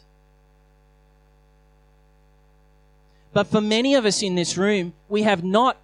[3.31, 5.77] But for many of us in this room, we have not.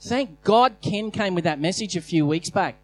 [0.00, 2.76] Thank God Ken came with that message a few weeks back.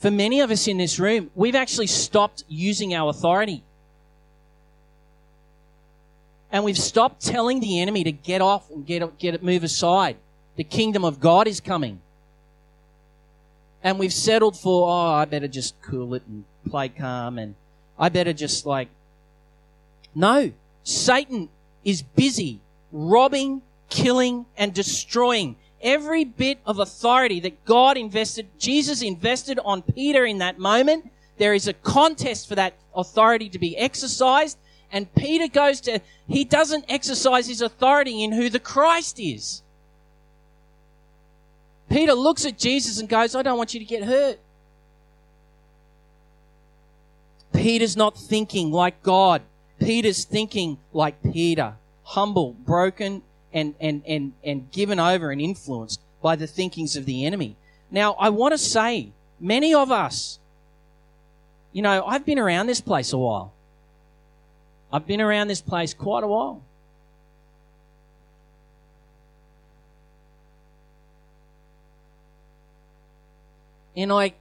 [0.00, 3.62] For many of us in this room, we've actually stopped using our authority.
[6.50, 10.16] And we've stopped telling the enemy to get off and get, get it, move aside.
[10.56, 12.00] The kingdom of God is coming.
[13.82, 17.54] And we've settled for, oh, I better just cool it and play calm and
[17.98, 18.88] I better just like.
[20.14, 20.52] No.
[20.82, 21.48] Satan
[21.84, 22.60] is busy
[22.92, 30.24] robbing, killing, and destroying every bit of authority that God invested, Jesus invested on Peter
[30.24, 31.10] in that moment.
[31.36, 34.58] There is a contest for that authority to be exercised.
[34.90, 39.62] And Peter goes to, he doesn't exercise his authority in who the Christ is.
[41.88, 44.38] Peter looks at Jesus and goes, I don't want you to get hurt.
[47.52, 49.42] Peter's not thinking like God.
[49.80, 51.74] Peter's thinking like Peter.
[52.02, 53.22] Humble, broken,
[53.52, 57.56] and, and, and, and given over and influenced by the thinkings of the enemy.
[57.90, 60.38] Now, I want to say, many of us,
[61.72, 63.52] you know, I've been around this place a while.
[64.92, 66.62] I've been around this place quite a while.
[73.98, 74.32] And I,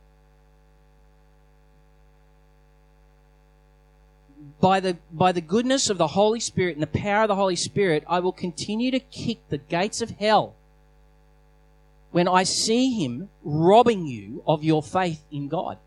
[4.61, 7.55] by the, by the goodness of the Holy Spirit and the power of the Holy
[7.55, 10.53] Spirit, I will continue to kick the gates of hell
[12.11, 15.79] when I see Him robbing you of your faith in God.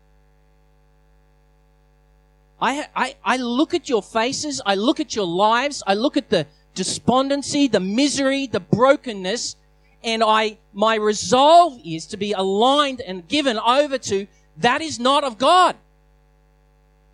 [2.59, 6.29] I, I, I look at your faces, I look at your lives, I look at
[6.29, 6.45] the
[6.75, 9.55] despondency, the misery, the brokenness,
[10.03, 14.27] and I, my resolve is to be aligned and given over to
[14.57, 15.75] that is not of God.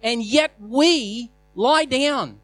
[0.01, 2.39] And yet we lie down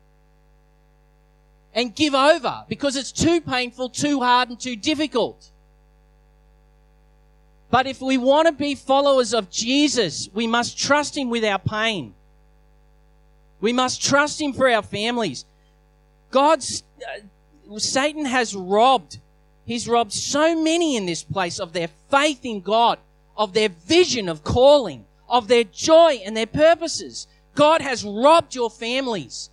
[1.73, 5.49] and give over because it's too painful, too hard, and too difficult.
[7.69, 11.57] But if we want to be followers of Jesus, we must trust Him with our
[11.57, 12.13] pain.
[13.61, 15.45] We must trust Him for our families.
[16.29, 19.19] God's, uh, Satan has robbed
[19.65, 22.99] He's robbed so many in this place of their faith in God,
[23.37, 27.27] of their vision of calling, of their joy and their purposes.
[27.55, 29.49] God has robbed your families.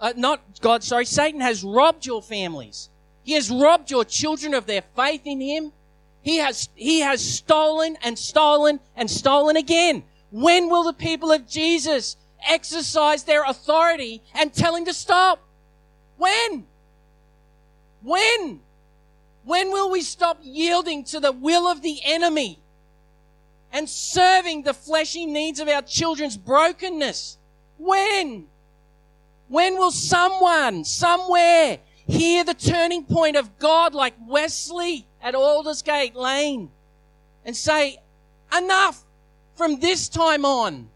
[0.00, 2.88] Uh, not God, sorry, Satan has robbed your families.
[3.22, 5.72] He has robbed your children of their faith in Him.
[6.22, 10.04] He has, he has stolen and stolen and stolen again.
[10.30, 12.16] When will the people of Jesus
[12.48, 15.40] exercise their authority and tell him to stop?
[16.16, 16.64] When?
[18.02, 18.60] When?
[19.44, 22.58] When will we stop yielding to the will of the enemy
[23.72, 27.38] and serving the fleshy needs of our children's brokenness?
[27.78, 28.46] When?
[29.48, 36.70] When will someone, somewhere, hear the turning point of God like Wesley at Aldersgate Lane
[37.44, 37.98] and say,
[38.56, 39.02] enough
[39.54, 40.88] from this time on,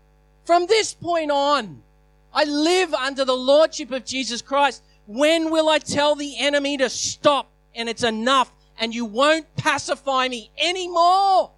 [0.44, 1.82] from this point on,
[2.32, 4.82] I live under the Lordship of Jesus Christ.
[5.06, 10.28] When will I tell the enemy to stop and it's enough and you won't pacify
[10.28, 11.50] me anymore.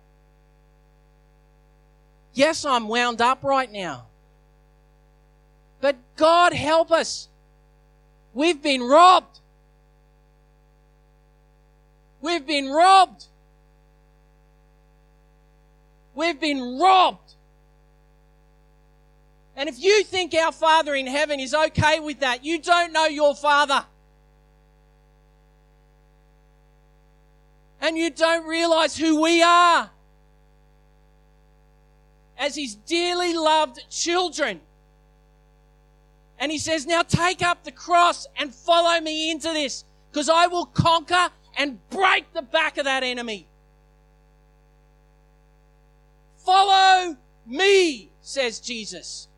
[2.35, 4.07] Yes, I'm wound up right now.
[5.81, 7.29] But God help us.
[8.35, 9.41] We've been robbed.
[12.21, 13.25] We've been robbed.
[16.15, 17.35] We've been robbed.
[19.57, 23.07] And if you think our Father in heaven is okay with that, you don't know
[23.07, 23.85] your Father.
[27.81, 29.91] And you don't realize who we are
[32.39, 34.61] as his dearly loved children.
[36.39, 40.47] And he says, Now take up the cross and follow me into this, because I
[40.47, 43.49] will conquer and break the back of that enemy.
[46.37, 49.29] Follow me, says Jesus.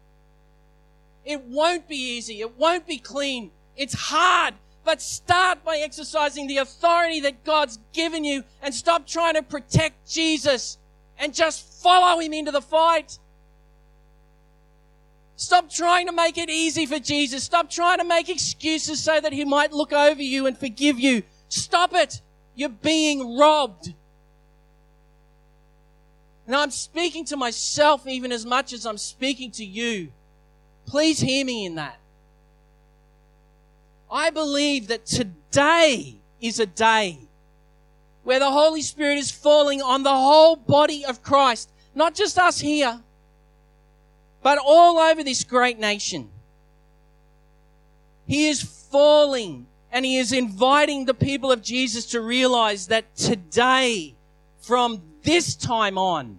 [1.25, 2.41] It won't be easy.
[2.41, 3.51] It won't be clean.
[3.77, 4.55] It's hard.
[4.85, 10.11] But start by exercising the authority that God's given you and stop trying to protect
[10.11, 10.79] Jesus
[11.19, 13.19] and just follow him into the fight.
[15.37, 17.45] Stop trying to make it easy for Jesus.
[17.45, 21.23] Stop trying to make excuses so that he might look over you and forgive you.
[21.49, 22.21] Stop it.
[22.55, 23.95] You're being robbed.
[26.47, 30.13] And I'm speaking to myself even as much as I'm speaking to you.
[30.85, 32.00] Please hear me in that.
[34.11, 37.19] I believe that today is a day
[38.25, 42.61] where the Holy Spirit is falling on the whole body of Christ, not just us
[42.61, 43.01] here,
[44.43, 46.29] but all over this great nation.
[48.27, 54.15] He is falling and he is inviting the people of Jesus to realize that today,
[54.61, 56.39] from this time on,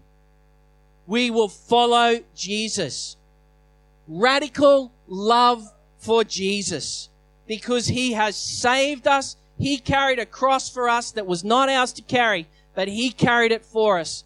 [1.07, 3.17] we will follow Jesus.
[4.07, 7.09] Radical love for Jesus
[7.47, 9.35] because he has saved us.
[9.57, 13.51] He carried a cross for us that was not ours to carry, but he carried
[13.51, 14.23] it for us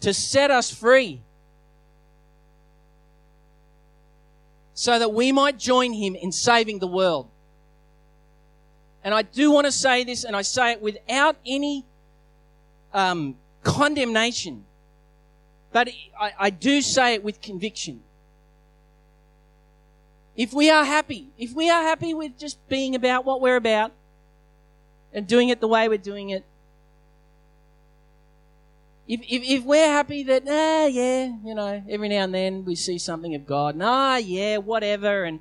[0.00, 1.20] to set us free
[4.74, 7.28] so that we might join him in saving the world.
[9.04, 11.84] And I do want to say this, and I say it without any
[12.94, 14.64] um, condemnation,
[15.72, 15.88] but
[16.20, 18.02] I, I do say it with conviction.
[20.36, 23.92] If we are happy, if we are happy with just being about what we're about
[25.12, 26.44] and doing it the way we're doing it,
[29.06, 32.74] if, if, if we're happy that, ah, yeah, you know, every now and then we
[32.74, 35.40] see something of God, and ah, yeah, whatever, and,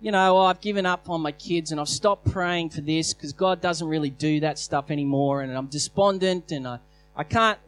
[0.00, 3.12] you know, oh, I've given up on my kids and I've stopped praying for this
[3.12, 6.78] because God doesn't really do that stuff anymore, and I'm despondent and I,
[7.14, 7.58] I can't.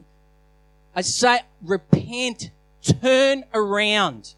[0.96, 2.50] I say, repent,
[2.80, 4.34] turn around,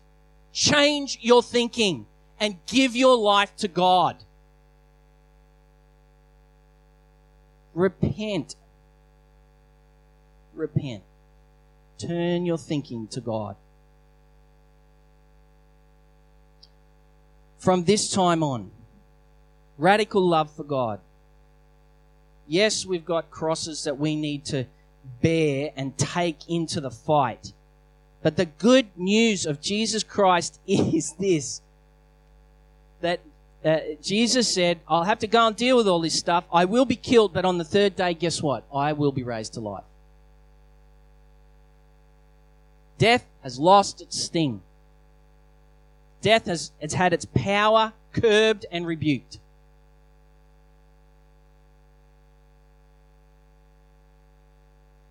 [0.53, 2.07] change your thinking,
[2.39, 4.17] and give your life to God.
[7.75, 8.57] Repent
[10.57, 11.03] repent.
[11.99, 13.57] Turn your thinking to God.
[17.59, 18.71] From this time on,
[19.79, 21.01] radical love for God.
[22.47, 24.67] Yes, we've got crosses that we need to
[25.23, 27.53] bear and take into the fight.
[28.23, 31.61] But the good news of Jesus Christ is this
[33.01, 33.21] that
[33.65, 36.45] uh, Jesus said, I'll have to go and deal with all this stuff.
[36.53, 38.65] I will be killed, but on the third day, guess what?
[38.73, 39.85] I will be raised to life.
[42.99, 44.63] Death has lost its sting.
[46.23, 49.39] Death has it's had its power curbed and rebuked.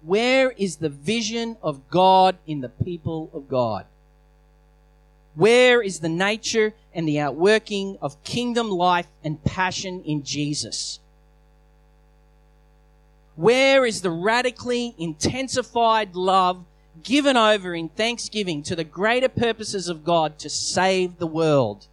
[0.02, 3.86] Where is the vision of God in the people of God?
[5.34, 11.00] Where is the nature and the outworking of kingdom life and passion in Jesus?
[13.36, 16.66] Where is the radically intensified love
[17.04, 21.88] given over in thanksgiving to the greater purposes of God to save the world.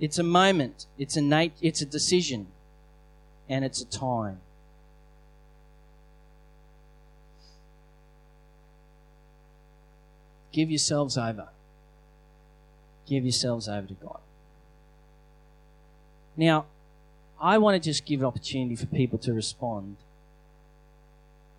[0.00, 2.48] It's a moment, it's a nat- it's a decision,
[3.48, 4.40] and it's a time.
[10.52, 11.48] Give yourselves over.
[13.06, 14.20] Give yourselves over to God.
[16.36, 16.66] Now,
[17.40, 19.96] I want to just give an opportunity for people to respond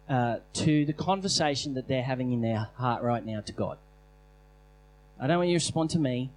[0.09, 3.77] uh, to the conversation that they're having in their heart right now to God.
[5.19, 6.29] I don't want you to respond to me.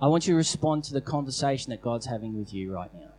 [0.00, 3.10] I want you to respond to the conversation that God's having with you right now.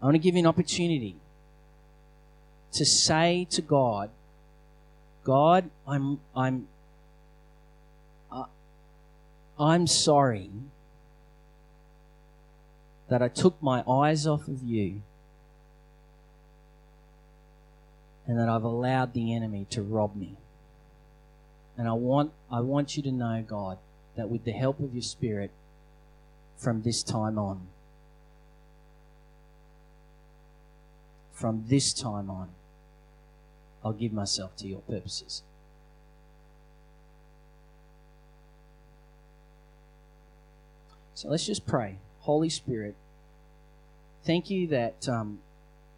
[0.00, 1.16] I want to give you an opportunity
[2.72, 4.10] to say to God,
[5.28, 6.68] God, I'm, I'm,
[8.32, 8.44] uh,
[9.60, 10.48] I'm sorry
[13.10, 15.02] that I took my eyes off of you
[18.26, 20.38] and that I've allowed the enemy to rob me.
[21.76, 23.76] And I want, I want you to know, God,
[24.16, 25.50] that with the help of your Spirit,
[26.56, 27.66] from this time on,
[31.34, 32.48] from this time on,
[33.84, 35.42] I'll give myself to your purposes.
[41.14, 41.96] So let's just pray.
[42.20, 42.94] Holy Spirit,
[44.24, 45.40] thank you that um,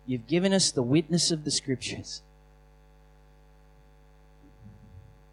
[0.06, 2.22] you've given us the witness of the Scriptures.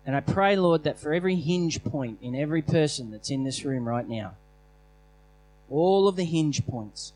[0.06, 3.64] And I pray, Lord, that for every hinge point in every person that's in this
[3.66, 4.36] room right now,
[5.70, 7.14] all of the hinge points,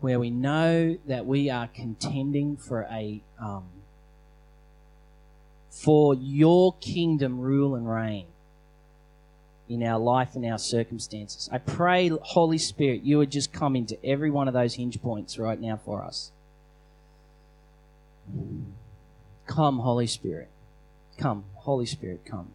[0.00, 3.64] where we know that we are contending for a um,
[5.70, 8.26] for your kingdom rule and reign
[9.68, 11.48] in our life and our circumstances.
[11.52, 15.38] I pray, Holy Spirit, you would just come into every one of those hinge points
[15.38, 16.32] right now for us.
[19.46, 20.48] Come, Holy Spirit.
[21.18, 22.48] Come, Holy Spirit, come.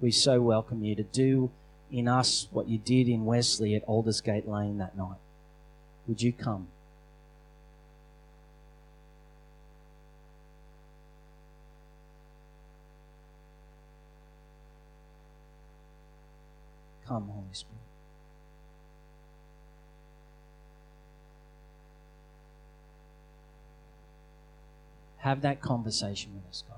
[0.00, 1.50] We so welcome you to do
[1.92, 5.18] in us what you did in Wesley at Aldersgate Lane that night.
[6.06, 6.68] Would you come?
[17.08, 17.74] Come, Holy Spirit.
[25.18, 26.76] Have that conversation with us, God.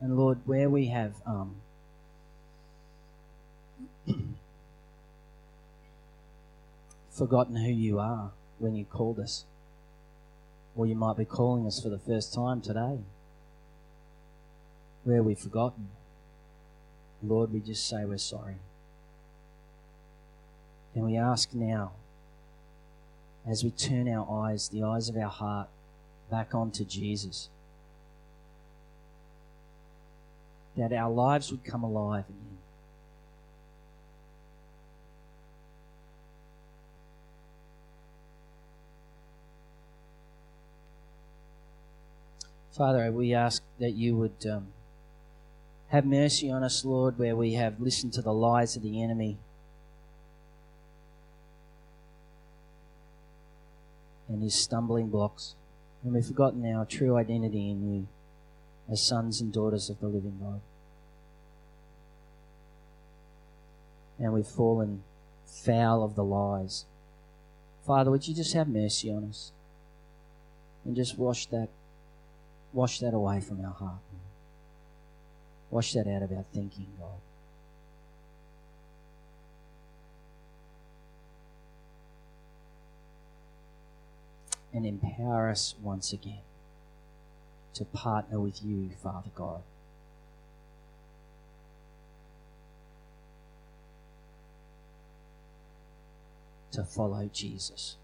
[0.00, 1.56] And Lord, where we have um,
[7.10, 9.44] forgotten who you are when you called us,
[10.76, 12.98] or you might be calling us for the first time today,
[15.04, 15.88] where we've forgotten,
[17.22, 18.56] Lord, we just say we're sorry.
[20.94, 21.92] And we ask now,
[23.46, 25.68] as we turn our eyes, the eyes of our heart,
[26.30, 27.48] back onto Jesus,
[30.76, 32.58] that our lives would come alive again.
[42.76, 44.68] Father, we ask that you would um,
[45.88, 49.38] have mercy on us, Lord, where we have listened to the lies of the enemy.
[54.28, 55.56] And his stumbling blocks.
[56.04, 58.06] And we've forgotten our true identity in you
[58.90, 60.60] as sons and daughters of the living God.
[64.20, 65.02] And we've fallen
[65.44, 66.84] foul of the lies.
[67.84, 69.50] Father, would you just have mercy on us
[70.84, 71.68] and just wash that
[72.72, 74.00] wash that away from our heart.
[75.70, 77.08] Wash that out of our thinking, God.
[84.72, 86.42] And empower us once again
[87.74, 89.62] to partner with you, Father God.
[96.72, 97.96] To follow Jesus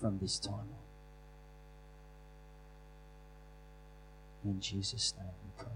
[0.00, 0.83] from this time on.
[4.44, 5.72] In Jesus' name we pray.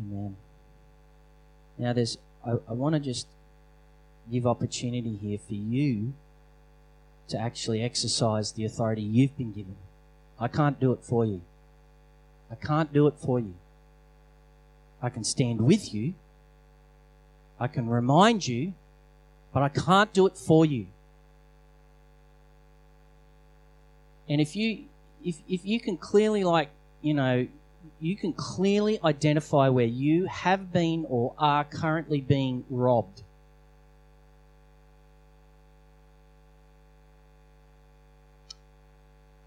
[0.00, 0.36] Amen.
[1.78, 3.26] Now, there's, I, I want to just
[4.30, 6.12] give opportunity here for you
[7.28, 9.76] to actually exercise the authority you've been given.
[10.38, 11.40] I can't do it for you.
[12.50, 13.54] I can't do it for you.
[15.02, 16.14] I can stand with you.
[17.58, 18.74] I can remind you,
[19.52, 20.86] but I can't do it for you.
[24.28, 24.84] And if you
[25.24, 26.68] if if you can clearly like
[27.02, 27.46] you know
[28.00, 33.22] you can clearly identify where you have been or are currently being robbed.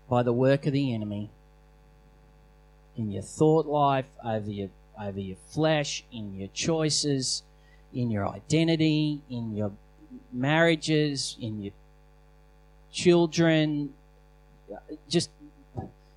[0.10, 1.30] By the work of the enemy
[2.96, 4.70] in your thought life, over your
[5.00, 7.44] over your flesh, in your choices,
[7.94, 9.72] in your identity, in your
[10.32, 11.74] marriages, in your
[12.92, 13.94] children,
[15.08, 15.30] just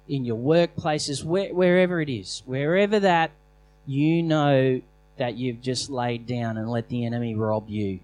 [0.09, 3.31] in your workplaces, where, wherever it is, wherever that
[3.87, 4.81] you know
[5.17, 8.01] that you've just laid down and let the enemy rob you.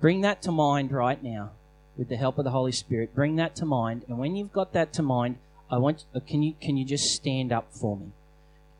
[0.00, 1.50] Bring that to mind right now
[1.96, 3.14] with the help of the Holy Spirit.
[3.14, 5.36] Bring that to mind, and when you've got that to mind,
[5.70, 8.12] I want uh, can you can you just stand up for me?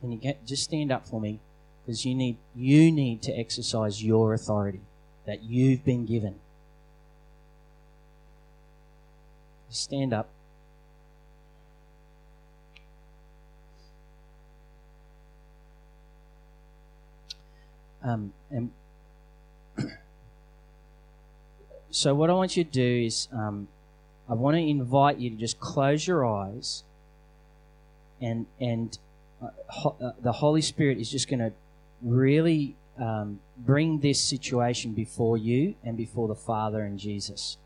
[0.01, 1.39] Can you get just stand up for me
[1.85, 4.81] because you need you need to exercise your authority
[5.27, 6.37] that you've been given.
[9.71, 10.29] Stand up.
[18.03, 18.71] Um, and
[21.91, 23.68] so, what I want you to do is, um,
[24.29, 26.85] I want to invite you to just close your eyes,
[28.21, 28.99] and and
[29.43, 31.53] uh, ho- uh, the Holy Spirit is just going to
[32.03, 37.59] really um, bring this situation before you and before the Father and Jesus.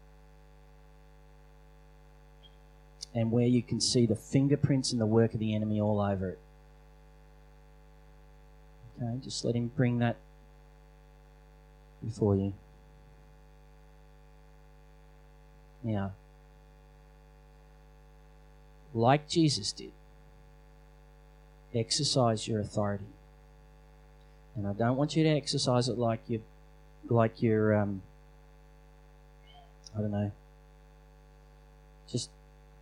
[3.15, 6.31] And where you can see the fingerprints and the work of the enemy all over
[6.31, 6.39] it.
[9.01, 10.17] Okay, just let him bring that
[12.05, 12.53] before you.
[15.83, 16.13] Now,
[18.95, 19.93] like Jesus did,
[21.75, 23.05] exercise your authority.
[24.57, 26.43] And I don't want you to exercise it like you,
[27.09, 28.03] like you're, um,
[29.97, 30.33] I don't know,
[32.09, 32.31] just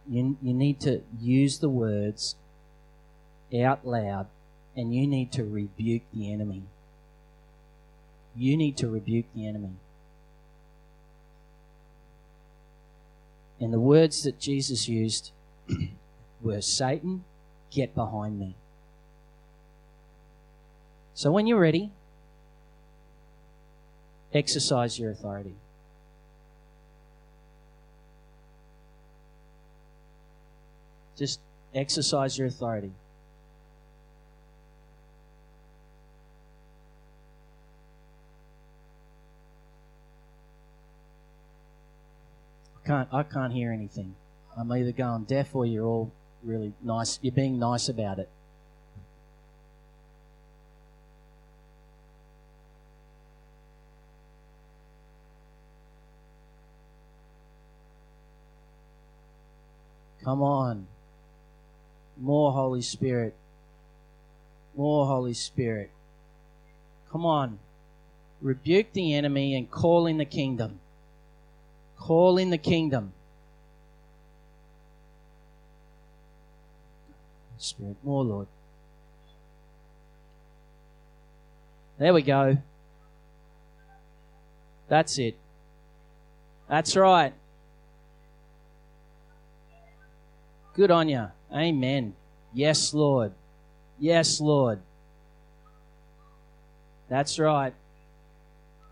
[0.08, 2.36] you, you need to use the words
[3.60, 4.26] out loud
[4.76, 6.62] and you need to rebuke the enemy.
[8.34, 9.76] You need to rebuke the enemy.
[13.60, 15.30] And the words that Jesus used
[16.42, 17.24] were Satan,
[17.70, 18.56] get behind me.
[21.14, 21.92] So when you're ready,
[24.32, 25.54] exercise your authority.
[31.16, 31.40] Just
[31.74, 32.92] exercise your authority.
[42.84, 44.14] I can't I can't hear anything.
[44.56, 47.18] I'm either going deaf or you're all really nice.
[47.22, 48.28] You're being nice about it.
[60.24, 60.86] Come on.
[62.18, 63.34] More Holy Spirit.
[64.76, 65.90] More Holy Spirit.
[67.10, 67.58] Come on.
[68.40, 70.80] Rebuke the enemy and call in the kingdom.
[71.98, 73.12] Call in the kingdom.
[77.58, 78.48] Spirit, more, Lord.
[81.98, 82.58] There we go.
[84.88, 85.36] That's it.
[86.68, 87.32] That's right.
[90.74, 91.28] Good on you.
[91.54, 92.14] Amen.
[92.54, 93.32] Yes, Lord.
[93.98, 94.80] Yes, Lord.
[97.08, 97.74] That's right.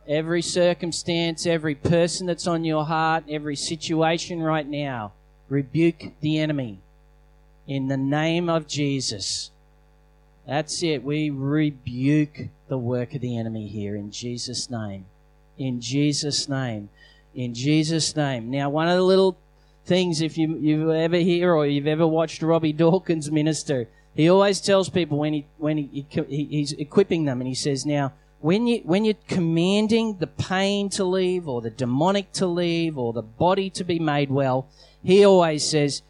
[0.06, 5.12] Every circumstance, every person that's on your heart, every situation right now,
[5.48, 6.80] rebuke the enemy
[7.66, 9.50] in the name of Jesus.
[10.46, 11.04] That's it.
[11.04, 15.06] We rebuke the work of the enemy here in Jesus' name.
[15.56, 16.88] In Jesus' name.
[17.34, 18.50] In Jesus' name.
[18.50, 19.36] Now, one of the little
[19.90, 24.60] things, if you, you ever hear or you've ever watched Robby Dawkins minister, he always
[24.60, 28.68] tells people when he when he, he, he's equipping them, and he says, "Now, when
[28.68, 33.22] you when you're commanding the pain to leave, or the demonic to leave, or the
[33.46, 34.68] body to be made well,
[35.02, 36.02] he always says,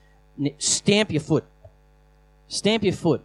[0.59, 1.45] stamp your foot,
[2.49, 3.23] stamp your foot.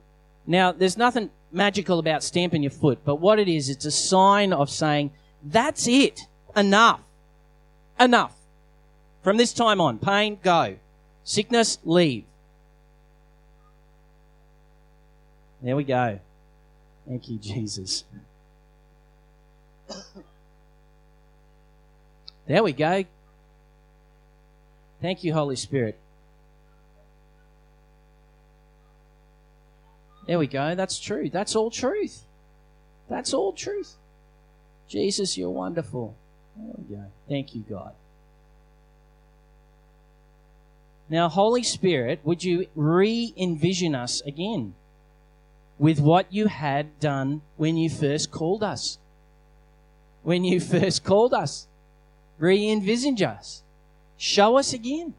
[0.47, 4.53] Now, there's nothing magical about stamping your foot, but what it is, it's a sign
[4.53, 5.11] of saying,
[5.43, 6.21] that's it,
[6.55, 7.01] enough,
[7.99, 8.35] enough.
[9.25, 10.75] From this time on, pain, go.
[11.23, 12.25] Sickness, leave.
[15.63, 16.19] There we go.
[17.07, 18.03] Thank you, Jesus.
[22.45, 23.03] There we go.
[25.01, 25.97] Thank you, Holy Spirit.
[30.27, 30.75] There we go.
[30.75, 31.31] That's true.
[31.31, 32.25] That's all truth.
[33.09, 33.95] That's all truth.
[34.87, 36.15] Jesus, you're wonderful.
[36.55, 37.05] There we go.
[37.27, 37.95] Thank you, God.
[41.09, 44.73] Now, Holy Spirit, would you re envision us again
[45.77, 48.97] with what you had done when you first called us?
[50.23, 51.67] When you first called us,
[52.39, 53.61] re envisage us.
[54.17, 55.13] Show us again.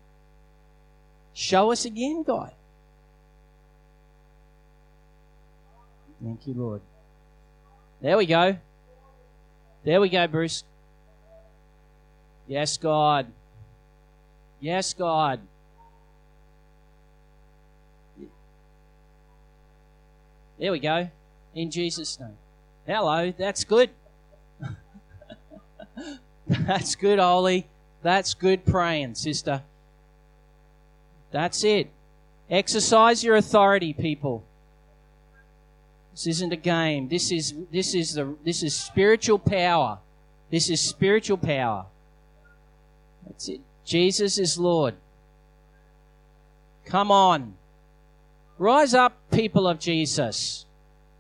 [1.33, 2.53] Show us again, God.
[6.23, 6.81] Thank you, Lord.
[8.01, 8.57] There we go.
[9.85, 10.65] There we go, Bruce.
[12.49, 13.27] Yes, God.
[14.61, 15.41] Yes, God.
[20.59, 21.09] There we go.
[21.55, 22.37] In Jesus' name.
[22.87, 23.91] Hello, that's good.
[26.47, 27.67] that's good, Ollie.
[28.03, 29.63] That's good praying, sister.
[31.31, 31.91] That's it.
[32.49, 34.45] Exercise your authority, people.
[36.13, 37.09] This isn't a game.
[37.09, 39.99] This is this is the this is spiritual power.
[40.51, 41.87] This is spiritual power.
[43.27, 43.61] That's it.
[43.85, 44.95] Jesus is Lord.
[46.87, 47.55] Come on.
[48.59, 50.65] Rise up, people of Jesus.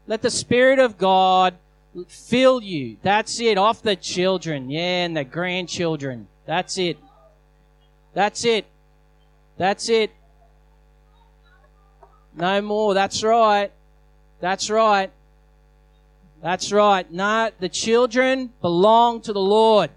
[0.06, 1.54] Let the Spirit of God
[2.08, 2.96] fill you.
[3.02, 3.58] That's it.
[3.58, 4.70] Off the children.
[4.70, 6.28] Yeah, and the grandchildren.
[6.46, 6.98] That's it.
[8.14, 8.66] That's it.
[9.58, 10.10] That's it.
[12.34, 12.94] No more.
[12.94, 13.70] That's right.
[14.40, 15.10] That's right.
[16.42, 17.10] That's right.
[17.10, 19.90] No, the children belong to the Lord.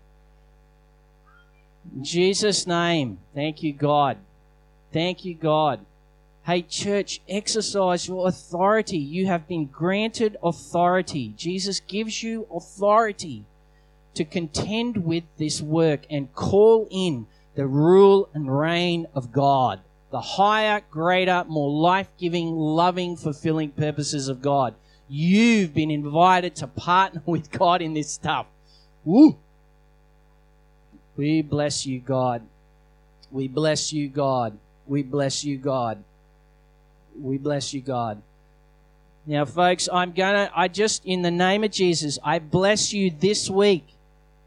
[1.95, 3.19] In Jesus' name.
[3.35, 4.17] Thank you, God.
[4.91, 5.85] Thank you, God.
[6.49, 8.97] Hey, church, exercise your authority.
[8.97, 11.31] You have been granted authority.
[11.37, 13.45] Jesus gives you authority
[14.15, 20.21] to contend with this work and call in the rule and reign of God, the
[20.21, 24.73] higher, greater, more life giving, loving, fulfilling purposes of God.
[25.07, 28.47] You've been invited to partner with God in this stuff.
[29.05, 29.37] Woo!
[31.15, 32.41] We bless you, God.
[33.29, 34.57] We bless you, God.
[34.87, 36.03] We bless you, God.
[37.21, 38.21] We bless you, God.
[39.25, 43.49] Now, folks, I'm gonna, I just, in the name of Jesus, I bless you this
[43.49, 43.85] week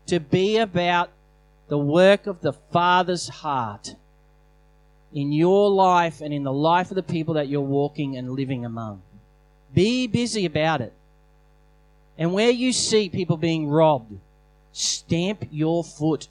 [0.07, 1.11] to be about
[1.69, 3.95] the work of the Father's heart
[5.13, 8.65] in your life and in the life of the people that you're walking and living
[8.65, 9.03] among.
[9.73, 10.93] Be busy about it.
[12.19, 14.19] And where you see people being robbed,
[14.73, 16.29] stamp your foot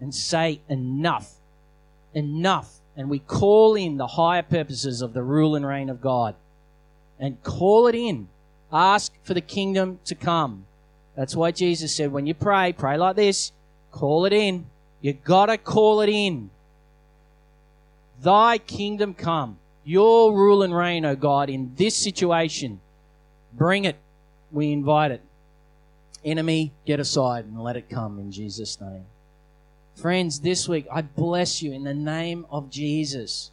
[0.00, 1.34] and say, enough.
[2.14, 6.34] Enough and we call in the higher purposes of the rule and reign of God
[7.18, 8.28] and call it in.
[8.72, 10.66] Ask for the kingdom to come.
[11.14, 13.52] That's why Jesus said, when you pray, pray like this,
[13.90, 14.66] call it in.
[15.00, 16.50] You gotta call it in.
[18.22, 19.58] Thy kingdom come.
[19.84, 22.80] Your rule and reign, O God, in this situation.
[23.52, 23.96] Bring it.
[24.50, 25.20] We invite it.
[26.24, 29.04] Enemy, get aside and let it come in Jesus' name.
[29.96, 33.50] Friends, this week I bless you in the name of Jesus.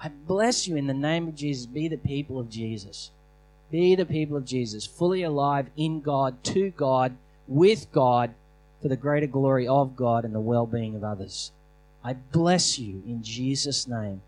[0.00, 1.66] I bless you in the name of Jesus.
[1.66, 3.10] Be the people of Jesus.
[3.72, 7.16] Be the people of Jesus, fully alive in God, to God,
[7.48, 8.32] with God,
[8.80, 11.50] for the greater glory of God and the well being of others.
[12.04, 14.22] I bless you in Jesus' name.